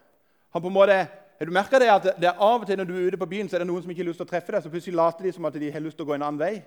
Han 0.50 0.62
på 0.62 0.68
en 0.68 0.74
måte, 0.74 0.96
har 1.38 1.46
du 1.46 1.52
merka 1.52 1.78
det 1.78 1.90
at 1.90 2.02
det 2.20 2.28
er 2.28 2.40
av 2.40 2.62
og 2.62 2.66
til 2.66 2.78
når 2.78 2.85
du 2.85 2.96
er 2.96 3.06
ute 3.06 3.20
på 3.20 3.26
byen, 3.26 3.48
så 3.48 3.56
er 3.56 3.62
det 3.62 3.68
noen 3.68 3.83
som 3.83 3.90
ikke 3.90 4.02
har 4.02 4.09
lyst 4.09 4.18
til 4.18 4.26
å 4.26 4.30
treffe 4.30 4.52
deg, 4.52 4.62
så 4.62 4.70
plutselig 4.70 4.96
later 4.96 5.24
de 5.24 5.33
som 5.33 5.44
at 5.44 5.54
de 5.54 5.70
har 5.70 5.80
lyst 5.80 5.96
til 5.96 6.04
å 6.04 6.09
gå 6.09 6.14
en 6.16 6.22
annen 6.22 6.40
vei, 6.40 6.62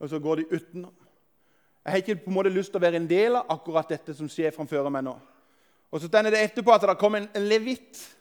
og 0.00 0.10
så 0.10 0.18
går 0.18 0.36
de 0.36 0.46
utenom. 0.50 0.94
Jeg 1.84 1.92
har 1.92 2.02
ikke 2.02 2.16
på 2.24 2.30
en 2.30 2.34
måte 2.34 2.52
lyst 2.52 2.72
til 2.72 2.80
å 2.80 2.82
være 2.82 2.96
en 2.96 3.08
del 3.08 3.36
av 3.36 3.52
akkurat 3.54 3.88
dette 3.88 4.14
som 4.14 4.28
skjer 4.28 4.50
framfor 4.56 4.90
meg 4.90 5.04
nå. 5.06 5.14
Og 5.90 6.00
Så 6.00 6.06
stender 6.06 6.30
det 6.30 6.42
etterpå 6.44 6.72
at 6.72 6.86
det 6.86 6.98
kom 6.98 7.14
en 7.14 7.28
levitt. 7.34 8.16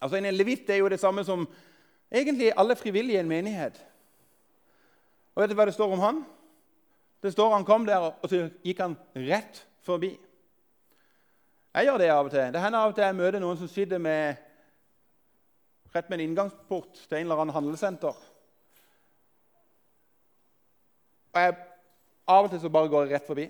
Altså 0.00 0.16
En 0.16 0.34
levitt 0.34 0.70
er 0.70 0.80
jo 0.80 0.88
det 0.88 1.00
samme 1.00 1.24
som 1.24 1.48
egentlig 2.12 2.52
alle 2.56 2.76
frivillige 2.76 3.18
i 3.18 3.20
en 3.20 3.28
menighet. 3.28 3.86
Og 5.34 5.42
Vet 5.42 5.50
du 5.50 5.54
hva 5.54 5.66
det 5.66 5.74
står 5.74 5.92
om 5.92 6.04
han? 6.04 6.24
Det 7.22 7.32
står 7.32 7.54
Han 7.54 7.64
kom 7.64 7.86
der, 7.86 7.96
og 8.22 8.28
så 8.28 8.48
gikk 8.64 8.80
han 8.80 8.96
rett 9.16 9.66
forbi. 9.84 10.18
Jeg 11.74 11.86
gjør 11.86 11.98
det 11.98 12.10
av 12.10 12.24
og 12.24 12.30
til. 12.30 12.52
Det 12.52 12.60
hender 12.60 12.78
av 12.78 12.90
og 12.90 12.94
til 12.96 13.04
jeg 13.04 13.16
møter 13.16 13.42
noen 13.42 13.58
som 13.58 13.68
sitter 13.70 13.98
med, 14.02 14.36
rett 15.94 16.08
med 16.10 16.18
en 16.18 16.24
inngangsport 16.24 17.04
til 17.06 17.18
en 17.18 17.28
eller 17.28 17.42
annen 17.42 17.54
handlesenter. 17.54 18.16
Og 21.30 21.40
jeg, 21.40 21.58
Av 22.30 22.46
og 22.46 22.50
til 22.50 22.60
så 22.62 22.70
bare 22.70 22.88
går 22.90 23.06
jeg 23.06 23.14
rett 23.14 23.26
forbi. 23.26 23.44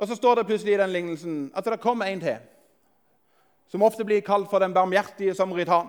Og 0.00 0.08
Så 0.08 0.16
står 0.16 0.34
det 0.34 0.46
plutselig 0.46 0.74
i 0.74 0.80
den 0.80 0.92
lignelsen 0.92 1.50
at 1.54 1.64
det 1.64 1.80
kommer 1.80 2.06
en 2.08 2.20
til, 2.20 2.36
som 3.68 3.82
ofte 3.82 4.04
blir 4.04 4.20
kalt 4.20 4.50
for 4.50 4.58
den 4.58 4.74
barmhjertige 4.74 5.34
samaritan. 5.34 5.86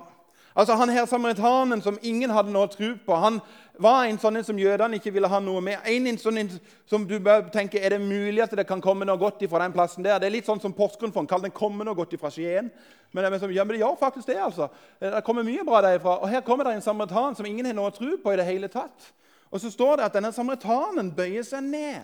Altså 0.56 0.76
Han 0.76 0.90
her 0.90 1.06
samaritanen 1.06 1.82
som 1.82 2.00
ingen 2.02 2.30
hadde 2.30 2.52
noe 2.52 2.68
tro 2.68 2.90
på, 3.06 3.16
han 3.16 3.40
var 3.80 4.04
en 4.04 4.20
sånn 4.20 4.44
som 4.44 4.60
jødene 4.60 5.00
ikke 5.00 5.14
ville 5.16 5.30
ha 5.32 5.40
noe 5.40 5.62
med. 5.64 5.80
En 5.88 6.18
sånn 6.20 6.60
som 6.86 7.08
du 7.08 7.20
bør 7.20 7.48
tenke, 7.54 7.80
Er 7.80 7.90
det 7.90 8.02
mulig 8.02 8.44
at 8.44 8.52
det 8.52 8.68
kan 8.68 8.82
komme 8.82 9.06
noe 9.06 9.18
godt 9.18 9.42
ifra 9.42 9.64
den 9.64 9.72
plassen 9.72 10.04
der? 10.04 10.20
Det 10.20 10.28
er 10.28 10.36
litt 10.36 10.46
sånn 10.46 10.60
som 10.60 10.74
Porsgrunn 10.74 11.28
kaller 11.28 11.50
den 11.50 11.52
'komme 11.52 11.86
noe 11.86 11.96
godt 11.96 12.14
ifra 12.14 12.30
Skien'. 12.30 12.70
Men 13.14 13.26
er 13.26 13.40
som, 13.40 13.52
ja, 13.52 13.64
men 13.64 13.78
det 13.78 13.82
gjør 13.82 13.98
faktisk 14.00 14.28
det. 14.28 14.38
altså. 14.38 14.70
Det 15.00 15.24
kommer 15.24 15.44
mye 15.44 15.64
bra 15.66 15.82
derifra. 15.82 16.22
Og 16.22 16.30
her 16.30 16.42
kommer 16.42 16.64
det 16.64 16.74
en 16.74 16.82
samaritan 16.82 17.36
som 17.36 17.46
ingen 17.46 17.66
har 17.66 17.74
noe 17.74 17.92
tro 17.92 18.18
på 18.18 18.34
i 18.34 18.36
det 18.36 18.46
hele 18.46 18.68
tatt. 18.68 19.14
Og 19.52 19.60
så 19.60 19.72
står 19.72 19.96
det 19.96 20.06
at 20.06 20.14
denne 20.14 20.32
samaritanen 20.32 21.12
bøyer 21.12 21.44
seg 21.44 21.64
ned 21.64 22.04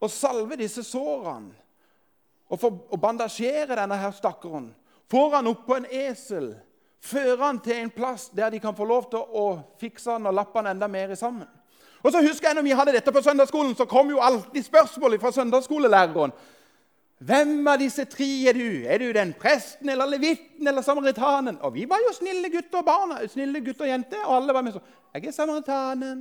og 0.00 0.10
salve 0.10 0.56
disse 0.60 0.84
sårene. 0.86 1.54
Og, 2.48 2.56
for, 2.56 2.78
og 2.88 3.00
bandasjere 3.00 3.76
denne 3.76 3.96
her 4.00 4.14
stakkaren. 4.16 4.70
Får 5.10 5.34
han 5.36 5.50
opp 5.50 5.66
på 5.66 5.76
en 5.76 5.88
esel 5.92 6.54
føre 7.04 7.38
han 7.40 7.60
til 7.62 7.78
en 7.78 7.92
plass 7.94 8.28
der 8.34 8.50
de 8.50 8.60
kan 8.60 8.76
få 8.76 8.86
lov 8.88 9.08
til 9.12 9.22
å 9.22 9.46
fikse 9.80 10.10
han 10.10 10.26
og 10.28 10.36
lappe 10.36 10.58
han 10.58 10.72
enda 10.72 10.88
mer 10.90 11.14
sammen. 11.18 11.48
Og 12.02 12.12
så 12.14 12.22
husker 12.22 12.48
jeg 12.48 12.58
når 12.58 12.66
vi 12.66 12.76
hadde 12.78 12.94
dette 12.94 13.12
på 13.14 13.22
søndagsskolen, 13.22 13.74
så 13.74 13.86
kom 13.90 14.10
jo 14.12 14.22
alltid 14.22 14.66
spørsmålet 14.66 15.20
fra 15.20 15.32
søndagsskolelæreren. 15.34 16.34
Hvem 17.18 17.66
av 17.66 17.80
disse 17.80 18.04
tre 18.06 18.28
er 18.46 18.54
du? 18.54 18.84
Er 18.86 19.02
du 19.02 19.08
den 19.14 19.32
presten 19.34 19.90
eller 19.90 20.06
levitten 20.06 20.68
eller 20.70 20.84
samaritanen? 20.86 21.58
Og 21.66 21.74
vi 21.74 21.88
var 21.90 21.98
jo 22.04 22.12
snille 22.14 22.50
gutter 22.52 22.78
og 22.78 22.86
barna, 22.86 23.18
snille 23.26 23.62
gutter 23.66 23.88
og 23.88 23.90
jenter, 23.90 24.20
og 24.22 24.36
alle 24.36 24.54
var 24.54 24.62
med 24.62 24.76
sånn. 24.76 24.92
Jeg 25.16 25.26
er 25.26 25.34
samaritanen. 25.34 26.20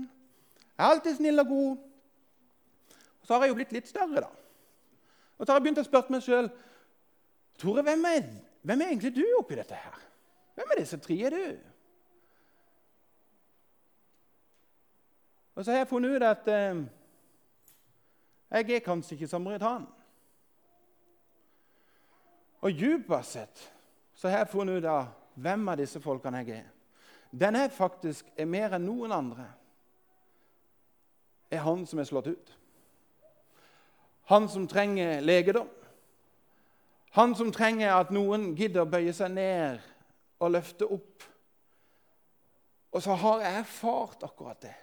Jeg 0.74 0.82
er 0.82 0.96
alltid 0.96 1.20
snill 1.20 1.44
og 1.44 1.52
god. 1.52 1.76
Så 3.28 3.36
har 3.36 3.44
jeg 3.44 3.52
jo 3.52 3.58
blitt 3.60 3.74
litt 3.76 3.90
større, 3.90 4.24
da. 4.24 4.30
Og 5.38 5.46
så 5.46 5.52
har 5.52 5.60
jeg 5.60 5.66
begynt 5.68 5.82
å 5.84 5.88
spørre 5.88 6.14
meg 6.16 6.24
sjøl 6.26 6.48
Tore, 7.58 7.82
hvem 7.82 8.06
er, 8.06 8.28
hvem 8.62 8.82
er 8.82 8.92
egentlig 8.92 9.16
du 9.16 9.24
oppi 9.40 9.58
dette 9.58 9.76
her? 9.76 9.98
Hvem 10.56 10.72
er 10.74 10.80
disse 10.80 11.00
tre 11.02 11.18
er 11.26 11.34
du? 11.34 11.58
Og 15.58 15.66
så 15.66 15.74
har 15.74 15.82
jeg 15.82 15.90
funnet 15.90 16.16
ut 16.16 16.26
at 16.26 16.50
eh, 16.54 16.84
jeg 18.52 18.76
er 18.76 18.86
kanskje 18.86 19.18
ikke 19.18 19.30
samaritan. 19.32 19.88
Og 22.62 22.78
dypest 22.78 23.32
sett 23.40 23.64
så 24.14 24.30
har 24.30 24.46
jeg 24.46 24.52
funnet 24.54 24.78
ut 24.78 24.90
av 24.90 25.10
hvem 25.38 25.68
av 25.70 25.82
disse 25.82 26.02
folkene 26.02 26.44
jeg 26.46 26.62
er. 26.62 26.70
Den 27.32 27.58
jeg 27.58 27.74
faktisk 27.74 28.30
er 28.38 28.50
mer 28.50 28.78
enn 28.78 28.86
noen 28.86 29.14
andre. 29.14 29.50
Er 31.52 31.66
han 31.66 31.86
som 31.90 32.00
er 32.00 32.10
slått 32.10 32.32
ut. 32.34 32.57
Han 34.28 34.50
som 34.50 34.68
trenger 34.68 35.22
legedom. 35.22 35.68
Han 37.16 37.36
som 37.36 37.52
trenger 37.52 37.96
at 37.96 38.12
noen 38.14 38.52
gidder 38.58 38.84
å 38.84 38.90
bøye 38.92 39.14
seg 39.16 39.32
ned 39.34 39.80
og 40.44 40.52
løfte 40.54 40.88
opp. 40.92 41.24
Og 42.92 43.04
så 43.04 43.16
har 43.22 43.46
jeg 43.46 43.62
erfart 43.62 44.26
akkurat 44.28 44.60
det. 44.62 44.76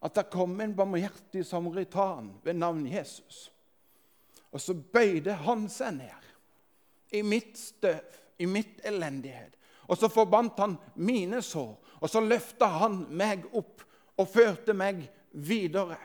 At 0.00 0.16
det 0.16 0.28
kom 0.32 0.54
en 0.60 0.76
barmhjertig 0.76 1.44
samaritan 1.46 2.34
ved 2.44 2.60
navn 2.60 2.84
Jesus. 2.88 3.48
Og 4.52 4.60
så 4.60 4.74
bøyde 4.74 5.34
han 5.44 5.68
seg 5.70 5.96
ned 6.00 6.28
i 7.16 7.22
mitt 7.26 7.58
støv, 7.58 8.04
i 8.38 8.46
mitt 8.46 8.80
elendighet. 8.86 9.56
Og 9.90 9.98
så 9.98 10.08
forbandt 10.12 10.60
han 10.62 10.76
mine 10.94 11.42
sår, 11.42 11.72
og 12.00 12.10
så 12.10 12.22
løfta 12.22 12.68
han 12.80 13.02
meg 13.10 13.48
opp 13.56 13.82
og 14.20 14.28
førte 14.30 14.74
meg 14.76 15.02
videre. 15.32 15.98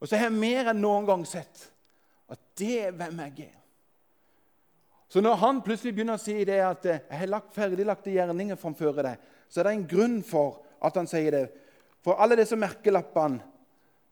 Og 0.00 0.08
så 0.08 0.16
har 0.16 0.28
jeg 0.28 0.38
mer 0.38 0.70
enn 0.70 0.82
noen 0.82 1.06
gang 1.08 1.24
sett 1.26 1.68
at 2.28 2.40
det 2.60 2.74
er 2.86 2.96
hvem 2.96 3.22
jeg 3.24 3.48
er. 3.48 3.54
Så 5.08 5.22
når 5.24 5.38
han 5.40 5.62
plutselig 5.64 5.94
begynner 5.96 6.18
å 6.18 6.20
si 6.20 6.36
det 6.44 6.58
at 6.60 6.84
eh, 6.86 7.00
'jeg 7.08 7.18
har 7.18 7.30
lagt 7.32 7.54
ferdiglagte 7.54 8.12
gjerninger 8.12 8.56
framfor 8.60 8.92
deg', 9.02 9.18
så 9.48 9.60
er 9.60 9.64
det 9.64 9.72
en 9.72 9.88
grunn 9.88 10.22
for 10.22 10.64
at 10.84 10.96
han 10.96 11.06
sier 11.06 11.30
det. 11.30 11.46
For 12.04 12.20
alle 12.20 12.36
disse 12.36 12.56
merkelappene, 12.56 13.40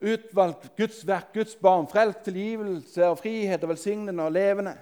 utvalgt, 0.00 0.76
Guds 0.76 1.06
verk, 1.06 1.32
Guds 1.34 1.56
barn, 1.56 1.86
frelst, 1.88 2.24
tilgivelse 2.24 3.04
og 3.06 3.18
frihet 3.18 3.62
og 3.62 3.68
velsignende 3.68 4.24
og 4.24 4.32
levende 4.32 4.76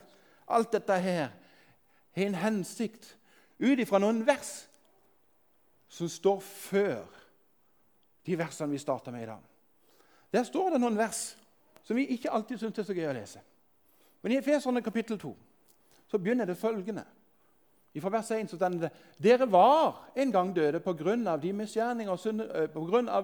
Alt 0.49 0.73
dette 0.73 0.97
her 1.01 1.29
har 2.15 2.27
en 2.27 2.35
hensikt 2.35 3.17
ut 3.59 3.79
ifra 3.81 3.99
noen 3.99 4.27
vers 4.27 4.67
som 5.89 6.09
står 6.11 6.41
før 6.43 7.07
de 8.27 8.37
versene 8.37 8.75
vi 8.75 8.79
starta 8.83 9.11
med 9.15 9.23
i 9.23 9.31
dag. 9.31 9.54
Der 10.35 10.43
står 10.43 10.75
det 10.75 10.81
noen 10.83 10.99
vers 10.99 11.37
som 11.87 11.97
vi 11.97 12.09
ikke 12.11 12.33
alltid 12.33 12.59
syns 12.59 12.79
er 12.81 12.87
så 12.89 12.97
gøy 12.97 13.07
å 13.07 13.15
lese. 13.15 13.43
Men 14.25 14.33
i 14.33 14.39
Efeserne 14.41 14.83
kapittel 14.83 15.19
2 15.21 15.31
så 16.11 16.19
begynner 16.19 16.49
det 16.49 16.57
følgende. 16.59 17.05
I 17.95 18.01
vers 18.03 18.31
1 18.35 18.51
så 18.51 18.57
det 18.59 18.91
Dere 19.23 19.47
var 19.47 20.11
en 20.17 20.33
gang 20.33 20.57
døde 20.57 20.81
pga. 20.81 21.31
av 21.31 21.45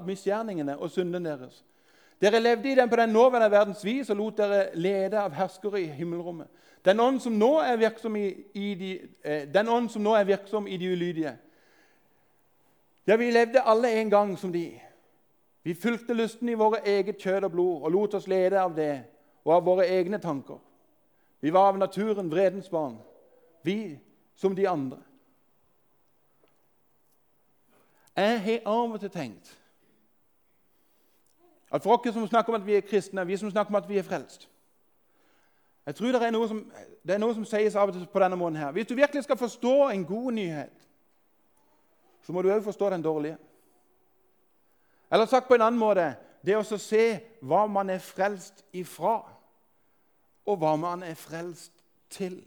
misgjerningene 0.07 0.77
og 0.79 0.91
synden 0.91 1.25
deres. 1.25 1.65
Dere 2.21 2.41
levde 2.41 2.71
i 2.71 2.75
den 2.75 2.89
på 2.89 2.97
den 2.97 3.09
nåværende 3.09 3.51
verdens 3.51 3.85
vis 3.85 4.11
og 4.11 4.17
lot 4.17 4.37
dere 4.37 4.71
lede 4.75 5.19
av 5.19 5.33
herskere 5.33 5.81
i 5.81 5.87
himmelrommet. 5.87 6.47
Den 6.85 7.01
ånd 7.01 7.21
som 7.21 7.33
nå 7.33 7.59
er 7.61 7.77
virksom 7.77 8.17
i, 8.17 8.35
i 8.55 8.75
de, 8.75 9.09
eh, 9.25 9.49
den 9.49 9.69
ånd 9.69 9.91
som 9.91 10.03
nå 10.03 10.15
er 10.15 10.25
virksom 10.25 10.67
i 10.67 10.77
de 10.77 10.93
ulydige. 10.93 11.37
Ja, 13.07 13.17
vi 13.17 13.31
levde 13.31 13.63
alle 13.63 13.91
en 14.01 14.11
gang 14.11 14.39
som 14.39 14.53
de. 14.53 14.81
Vi 15.71 15.75
fulgte 15.75 16.15
lysten 16.15 16.49
i 16.49 16.55
våre 16.59 16.81
eget 16.83 17.21
kjød 17.23 17.45
og 17.47 17.53
blod 17.53 17.83
og 17.83 17.93
lot 17.95 18.15
oss 18.19 18.25
lede 18.27 18.59
av 18.59 18.73
det 18.75 19.05
og 19.45 19.53
av 19.55 19.61
våre 19.63 19.85
egne 19.87 20.19
tanker. 20.19 20.57
Vi 21.41 21.53
var 21.55 21.69
av 21.71 21.77
naturen 21.79 22.31
vredens 22.31 22.67
barn, 22.69 22.97
vi 23.63 24.01
som 24.35 24.57
de 24.57 24.65
andre. 24.67 24.97
Jeg 28.17 28.41
har 28.43 28.67
av 28.67 28.97
og 28.97 28.99
til 29.01 29.13
tenkt 29.15 29.53
at 31.71 31.87
for 31.87 31.95
oss 31.95 32.15
som 32.19 32.27
snakker 32.27 32.51
om 32.51 32.59
at 32.59 32.67
vi 32.67 32.75
er 32.75 32.83
kristne, 32.83 33.23
vi 33.27 33.39
som 33.39 33.51
snakker 33.51 33.71
om 33.71 33.79
at 33.79 33.87
vi 33.89 33.99
er 33.99 34.03
frelst 34.03 34.49
Jeg 35.87 35.95
tror 35.95 36.19
det 36.19 36.23
er 36.23 36.35
noe 36.35 36.49
som, 36.49 36.65
det 37.07 37.15
er 37.15 37.23
noe 37.23 37.37
som 37.37 37.45
sies 37.47 37.77
av 37.77 37.93
og 37.93 37.95
til 37.95 38.11
på 38.11 38.25
denne 38.25 38.37
måten 38.37 38.59
her. 38.59 38.73
Hvis 38.73 38.91
du 38.91 38.97
virkelig 38.99 39.23
skal 39.23 39.39
forstå 39.39 39.77
en 39.91 40.05
god 40.05 40.33
nyhet, 40.33 40.89
så 42.27 42.33
må 42.33 42.43
du 42.43 42.51
òg 42.51 42.67
forstå 42.67 42.91
den 42.91 43.07
dårlige. 43.07 43.39
Eller 45.11 45.27
sagt 45.27 45.49
på 45.49 45.55
en 45.55 45.67
annen 45.67 45.81
måte 45.81 46.13
det 46.47 46.57
å 46.57 46.65
se 46.65 47.05
hva 47.45 47.67
man 47.69 47.91
er 47.93 48.01
frelst 48.01 48.63
ifra 48.73 49.19
og 50.49 50.57
hva 50.59 50.77
man 50.81 51.03
er 51.05 51.19
frelst 51.19 51.73
til. 52.11 52.39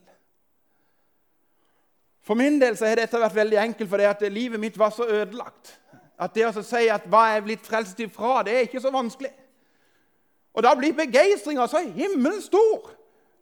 For 2.24 2.40
min 2.40 2.60
del 2.62 2.78
så 2.80 2.88
har 2.88 3.02
dette 3.02 3.20
vært 3.20 3.36
veldig 3.36 3.60
enkelt, 3.60 3.90
fordi 3.92 4.30
livet 4.32 4.60
mitt 4.60 4.80
var 4.80 4.94
så 4.96 5.06
ødelagt. 5.08 5.76
At 6.20 6.36
det 6.36 6.48
å 6.48 6.64
si 6.64 6.88
at 6.92 7.06
hva 7.12 7.26
jeg 7.30 7.42
er 7.42 7.46
blitt 7.48 7.68
frelst 7.68 8.00
ifra, 8.00 8.42
det 8.48 8.56
er 8.56 8.68
ikke 8.68 8.82
så 8.82 8.92
vanskelig. 8.94 9.32
Og 10.54 10.64
da 10.64 10.74
blir 10.78 10.96
begeistringa 10.96 11.68
så 11.68 11.82
himmelstor 11.84 12.94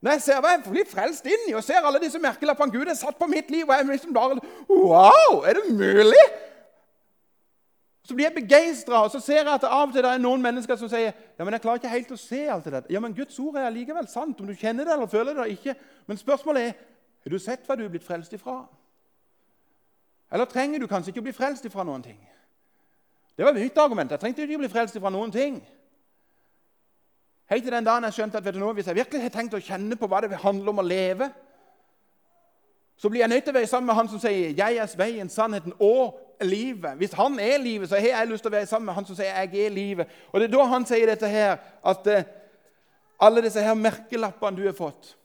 når 0.01 0.15
jeg 0.15 0.21
ser 0.25 0.39
hva 0.41 0.55
jeg 0.55 0.63
blir 0.65 0.87
frelst 0.89 1.27
inn 1.29 1.43
i, 1.51 1.53
og 1.53 1.61
ser 1.61 1.85
alle 1.85 1.99
disse 2.01 2.17
merkelappene 2.17 2.73
Gud 2.73 2.89
har 2.89 2.97
satt 2.97 3.19
på 3.19 3.27
mitt 3.29 3.51
liv. 3.53 3.67
og 3.67 3.75
jeg 3.75 3.85
liksom 3.85 4.15
bare, 4.15 4.39
Wow! 4.69 5.43
Er 5.45 5.59
det 5.59 5.75
mulig? 5.77 6.23
Så 8.11 8.15
blir 8.15 8.25
jeg 8.25 8.33
begeistra, 8.35 9.05
og 9.05 9.11
så 9.11 9.19
ser 9.23 9.37
jeg 9.37 9.47
at 9.47 9.63
av 9.63 9.87
og 9.87 9.93
til 9.95 10.03
det 10.03 10.09
er 10.11 10.19
noen 10.19 10.41
mennesker 10.43 10.75
som 10.75 10.89
sier 10.91 11.13
ja, 11.13 11.45
men 11.45 11.55
jeg 11.55 11.61
klarer 11.63 11.79
ikke 11.79 11.91
helt 11.93 12.09
å 12.11 12.17
se 12.19 12.41
alt 12.51 12.65
det 12.67 12.73
der. 12.73 12.89
Ja, 12.91 12.99
men 12.99 13.13
Guds 13.15 13.37
ord 13.39 13.55
er 13.55 13.69
allikevel 13.69 14.09
sant, 14.11 14.41
om 14.43 14.49
du 14.49 14.51
kjenner 14.51 14.83
det 14.83 14.91
eller 14.97 15.07
føler 15.07 15.29
det 15.29 15.37
eller 15.37 15.53
ikke. 15.53 15.75
Men 16.11 16.19
spørsmålet 16.19 16.65
er 16.65 16.73
har 17.23 17.31
du 17.31 17.37
sett 17.39 17.63
hva 17.63 17.77
du 17.79 17.85
er 17.85 17.93
blitt 17.93 18.03
frelst 18.03 18.33
ifra. 18.35 18.57
Eller 20.27 20.49
trenger 20.51 20.83
du 20.83 20.89
kanskje 20.91 21.13
ikke 21.13 21.21
å 21.23 21.27
bli 21.29 21.35
frelst 21.37 21.69
ifra 21.69 21.85
noen 21.87 22.03
ting? 22.03 22.17
Det 23.37 23.47
var 23.47 23.55
mitt 23.55 23.79
argument. 23.79 24.11
Jeg 24.11 24.19
trengte 24.19 24.43
ikke 24.43 24.59
å 24.59 24.63
bli 24.65 24.71
frelst 24.73 24.97
ifra 24.99 25.11
noen 25.15 25.31
ting. 25.31 25.61
Helt 27.53 27.63
til 27.63 27.77
den 27.77 27.87
dagen 27.87 28.09
jeg 28.09 28.17
skjønte 28.17 28.41
at 28.41 28.49
vet 28.49 28.57
du 28.57 28.59
noe, 28.59 28.73
hvis 28.75 28.91
jeg 28.91 28.99
virkelig 28.99 29.23
har 29.23 29.35
tenkt 29.37 29.55
å 29.55 29.63
kjenne 29.63 29.95
på 29.95 30.11
hva 30.11 30.19
det 30.25 30.35
handler 30.43 30.73
om 30.73 30.83
å 30.83 30.87
leve, 30.87 31.29
så 32.99 33.07
blir 33.07 33.23
jeg 33.23 33.31
nødt 33.31 33.47
til 33.47 33.55
å 33.55 33.59
være 33.61 33.71
sammen 33.71 33.87
med 33.87 33.95
han 34.01 34.11
som 34.11 34.19
sier 34.19 34.51
'Jeg 34.51 34.77
er 34.83 34.97
veien, 34.97 35.29
sannheten 35.29 35.73
og 35.79 36.19
livet'. 36.43 36.95
Hvis 36.97 37.13
han 37.13 37.39
er 37.39 37.57
livet, 37.57 37.89
så 37.89 37.95
har 37.95 38.07
jeg 38.07 38.27
lyst 38.27 38.43
til 38.43 38.51
å 38.51 38.57
være 38.57 38.65
sammen 38.65 38.85
med 38.85 38.93
han 38.93 39.05
som 39.05 39.15
sier 39.15 39.33
'jeg 39.33 39.65
er 39.65 39.69
livet'. 39.69 40.07
Og 40.31 40.39
Det 40.39 40.47
er 40.47 40.57
da 40.57 40.63
han 40.63 40.85
sier 40.85 41.05
dette 41.05 41.27
her, 41.27 41.57
at 41.85 42.07
uh, 42.07 42.23
alle 43.19 43.41
disse 43.41 43.61
her 43.61 43.73
merkelappene 43.73 44.57
du 44.57 44.65
har 44.65 44.73
fått 44.73 45.17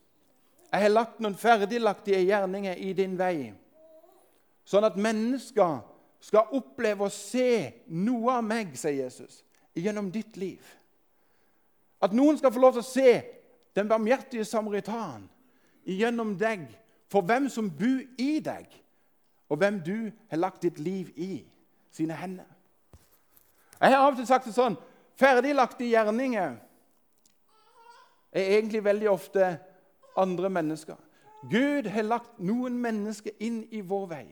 Jeg 0.72 0.82
har 0.82 0.88
lagt 0.88 1.20
noen 1.20 1.34
ferdiglagtige 1.34 2.26
gjerninger 2.26 2.74
i 2.74 2.92
din 2.92 3.18
vei, 3.18 3.54
sånn 4.64 4.84
at 4.84 4.96
mennesker 4.96 5.78
skal 6.20 6.50
oppleve 6.52 7.06
å 7.06 7.12
se 7.12 7.72
noe 7.86 8.32
av 8.32 8.44
meg, 8.44 8.74
sier 8.76 9.04
Jesus, 9.04 9.44
gjennom 9.74 10.10
ditt 10.10 10.36
liv. 10.36 10.60
At 12.02 12.12
noen 12.12 12.36
skal 12.38 12.52
få 12.52 12.60
lov 12.60 12.72
til 12.72 12.82
å 12.82 12.90
se 12.90 13.22
den 13.76 13.88
barmhjertige 13.88 14.44
samaritan 14.44 15.28
gjennom 15.86 16.34
deg 16.36 16.66
for 17.12 17.22
hvem 17.22 17.48
som 17.52 17.70
bor 17.70 18.02
i 18.18 18.38
deg, 18.42 18.66
og 19.48 19.60
hvem 19.60 19.80
du 19.86 20.10
har 20.30 20.40
lagt 20.40 20.62
ditt 20.62 20.78
liv 20.78 21.12
i 21.16 21.46
sine 21.92 22.16
hender. 22.18 22.48
Jeg 23.80 23.92
har 23.92 24.02
av 24.02 24.14
og 24.14 24.20
til 24.20 24.28
sagt 24.28 24.48
det 24.48 24.56
sånn 24.56 24.76
ferdiglagte 25.20 25.88
gjerninger 25.88 26.56
er 28.36 28.52
egentlig 28.56 28.84
veldig 28.84 29.10
ofte 29.10 29.50
andre 30.16 30.50
mennesker. 30.52 30.96
Gud 31.50 31.88
har 31.92 32.08
lagt 32.08 32.38
noen 32.42 32.78
mennesker 32.80 33.36
inn 33.44 33.62
i 33.70 33.82
vår 33.84 34.06
vei 34.10 34.26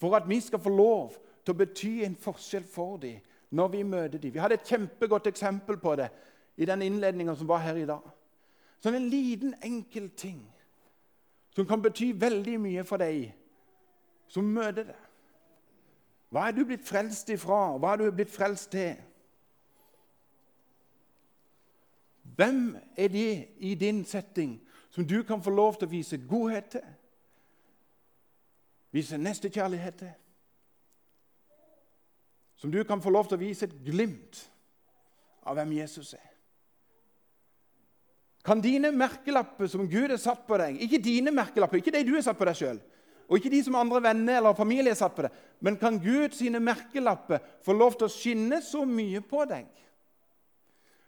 for 0.00 0.16
at 0.16 0.28
vi 0.28 0.40
skal 0.40 0.62
få 0.62 0.72
lov 0.72 1.18
til 1.44 1.54
å 1.54 1.60
bety 1.60 1.92
en 2.06 2.16
forskjell 2.20 2.64
for 2.68 2.96
dem 3.02 3.20
når 3.56 3.68
vi 3.74 3.82
møter 3.84 4.18
dem. 4.18 4.32
Vi 4.32 4.40
hadde 4.40 4.56
et 4.60 4.68
kjempegodt 4.68 5.28
eksempel 5.30 5.78
på 5.80 5.94
det 6.00 6.08
i 6.60 6.68
den 6.68 6.82
innledninga 6.86 7.34
som 7.36 7.48
var 7.48 7.62
her 7.64 7.78
i 7.80 7.88
dag. 7.88 8.04
Sånn 8.80 8.96
en 8.96 9.10
liten, 9.12 9.54
enkel 9.62 10.08
ting 10.16 10.40
som 11.54 11.66
kan 11.68 11.82
bety 11.82 12.12
veldig 12.16 12.56
mye 12.62 12.84
for 12.88 13.02
deg 13.02 13.32
som 14.30 14.46
møter 14.46 14.86
det. 14.92 14.98
Hva 16.30 16.46
er 16.46 16.54
du 16.54 16.62
blitt 16.66 16.86
frelst 16.86 17.30
ifra? 17.34 17.74
Hva 17.82 17.94
er 17.94 18.04
du 18.04 18.12
blitt 18.14 18.30
frelst 18.30 18.70
til? 18.70 18.94
Hvem 22.38 22.76
er 22.96 23.10
det 23.10 23.32
i 23.58 23.74
din 23.74 24.04
setting 24.06 24.54
som 24.94 25.06
du 25.06 25.22
kan 25.26 25.42
få 25.42 25.50
lov 25.50 25.80
til 25.80 25.90
å 25.90 25.90
vise 25.90 26.20
godhet 26.30 26.70
til? 26.76 26.86
Vise 28.94 29.18
nestekjærlighet 29.18 29.98
til? 29.98 30.14
Som 32.60 32.70
du 32.70 32.82
kan 32.84 33.02
få 33.02 33.10
lov 33.10 33.26
til 33.28 33.38
å 33.38 33.42
vise 33.42 33.66
et 33.66 33.76
glimt 33.84 34.44
av 35.42 35.58
hvem 35.58 35.74
Jesus 35.80 36.14
er? 36.14 36.26
Kan 38.46 38.62
dine 38.62 38.92
merkelapper 38.94 39.68
som 39.68 39.88
Gud 39.90 40.08
har 40.08 40.20
satt 40.20 40.46
på 40.48 40.56
deg 40.56 40.78
Ikke 40.80 40.96
dine 41.02 41.28
merkelapper, 41.34 41.76
ikke 41.82 41.92
de 41.92 42.06
du 42.08 42.14
har 42.14 42.24
satt 42.24 42.38
på 42.38 42.46
deg 42.48 42.56
sjøl, 42.56 42.78
og 43.30 43.38
ikke 43.38 43.52
de 43.52 43.60
som 43.62 43.76
andre 43.78 44.00
venner 44.02 44.40
eller 44.40 44.56
familie 44.58 44.94
satt 44.98 45.14
på 45.14 45.22
det. 45.22 45.30
men 45.60 45.76
kan 45.76 45.98
Gud 45.98 46.34
sine 46.34 46.60
merkelapper 46.60 47.38
få 47.62 47.72
lov 47.72 47.94
til 47.94 48.08
å 48.08 48.10
skinne 48.10 48.58
så 48.62 48.84
mye 48.84 49.20
på 49.20 49.44
deg? 49.44 49.68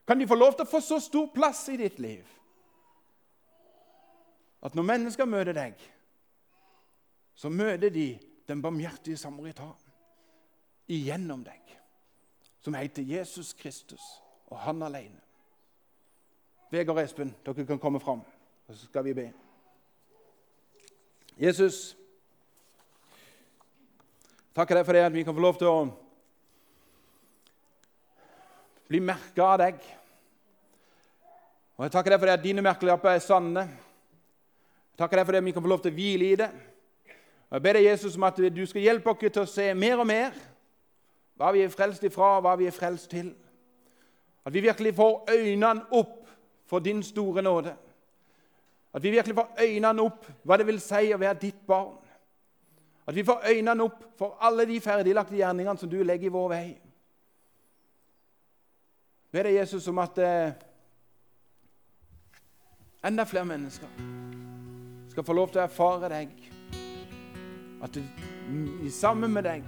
Kan 0.06 0.18
de 0.18 0.26
få 0.26 0.34
lov 0.34 0.54
til 0.54 0.62
å 0.62 0.70
få 0.70 0.80
så 0.80 1.00
stor 1.00 1.26
plass 1.34 1.68
i 1.68 1.76
ditt 1.76 1.98
liv 1.98 2.22
at 4.62 4.74
når 4.78 4.86
mennesker 4.86 5.26
møter 5.26 5.56
deg, 5.56 5.74
så 7.34 7.50
møter 7.50 7.90
de 7.90 8.18
den 8.46 8.62
barmhjertige 8.62 9.18
samaritan 9.18 9.74
igjennom 10.86 11.42
deg, 11.42 11.72
som 12.62 12.74
heter 12.78 13.02
Jesus 13.02 13.52
Kristus 13.58 14.04
og 14.46 14.60
han 14.62 14.82
alene. 14.86 15.18
Vegard 16.70 16.96
og 16.96 17.02
Espen, 17.02 17.34
dere 17.44 17.66
kan 17.66 17.80
komme 17.82 18.00
fram, 18.00 18.22
og 18.68 18.76
så 18.76 18.86
skal 18.86 19.04
vi 19.04 19.16
be. 19.18 19.26
Jesus, 21.40 21.96
takker 24.54 24.78
deg 24.78 24.86
for 24.86 24.96
det 24.96 25.04
at 25.06 25.14
vi 25.14 25.24
kan 25.24 25.36
få 25.36 25.42
lov 25.42 25.58
til 25.60 25.70
å 25.70 25.78
bli 28.88 29.00
merka 29.00 29.46
av 29.46 29.60
deg. 29.62 29.78
Og 31.78 31.86
Jeg 31.86 31.94
takker 31.94 32.12
deg 32.12 32.20
for 32.20 32.28
det 32.28 32.36
at 32.36 32.44
dine 32.44 32.64
merkelapper 32.64 33.14
er 33.14 33.22
sanne. 33.24 33.64
Jeg 34.92 35.00
takker 35.00 35.18
deg 35.18 35.26
for 35.26 35.32
det 35.32 35.40
at 35.40 35.46
vi 35.48 35.54
kan 35.56 35.64
få 35.64 35.72
lov 35.72 35.80
til 35.84 35.92
å 35.94 35.96
hvile 35.96 36.28
i 36.28 36.40
det. 36.42 36.50
Og 37.48 37.56
Jeg 37.56 37.64
ber 37.64 37.78
deg, 37.78 37.86
Jesus, 37.88 38.16
om 38.16 38.26
at 38.28 38.42
du 38.52 38.60
skal 38.68 38.84
hjelpe 38.84 39.10
oss 39.12 39.22
til 39.24 39.42
å 39.42 39.48
se 39.48 39.70
mer 39.74 40.02
og 40.02 40.08
mer 40.08 40.36
hva 41.40 41.48
vi 41.56 41.64
er 41.64 41.72
frelst 41.72 42.04
ifra, 42.06 42.36
og 42.36 42.44
hva 42.44 42.52
vi 42.60 42.68
er 42.68 42.76
frelst 42.76 43.10
til. 43.10 43.32
At 44.44 44.52
vi 44.52 44.60
virkelig 44.62 44.92
får 44.94 45.32
øynene 45.32 45.88
opp 45.90 46.28
for 46.68 46.84
din 46.84 47.02
store 47.02 47.42
nåde. 47.42 47.72
At 48.92 49.02
vi 49.02 49.10
virkelig 49.10 49.34
får 49.34 49.64
øynene 49.64 50.04
opp 50.04 50.28
hva 50.44 50.58
det 50.60 50.68
vil 50.68 50.80
si 50.80 51.08
å 51.14 51.20
være 51.20 51.40
ditt 51.40 51.64
barn. 51.66 51.96
At 53.06 53.14
vi 53.14 53.24
får 53.24 53.48
øynene 53.50 53.82
opp 53.82 54.04
for 54.18 54.36
alle 54.40 54.66
de 54.66 54.80
ferdiglagte 54.80 55.36
gjerningene 55.36 55.78
som 55.78 55.90
du 55.90 56.02
legger 56.02 56.26
i 56.26 56.32
vår 56.32 56.48
vei. 56.52 56.66
Be 59.32 59.42
deg, 59.42 59.56
Jesus, 59.56 59.88
om 59.88 59.98
at 59.98 60.18
eh, 60.20 60.52
enda 63.08 63.24
flere 63.24 63.48
mennesker 63.48 63.88
skal 65.10 65.24
få 65.24 65.36
lov 65.36 65.50
til 65.52 65.62
å 65.62 65.64
erfare 65.64 66.10
deg. 66.12 66.34
At 67.82 67.96
det, 67.96 68.04
sammen 68.92 69.32
med 69.32 69.48
deg 69.48 69.64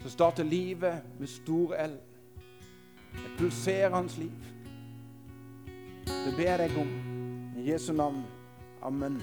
så 0.00 0.10
starter 0.10 0.48
livet 0.48 1.04
med 1.20 1.28
stor 1.28 1.76
L. 1.76 1.98
Et 3.14 3.36
pulserende 3.38 4.18
liv. 4.18 4.50
Det 6.08 6.34
ber 6.36 6.50
jeg 6.50 6.58
deg 6.64 6.80
om. 6.80 6.92
I 7.60 7.70
Jesu 7.70 7.92
navn. 7.92 8.24
Amen. 8.82 9.20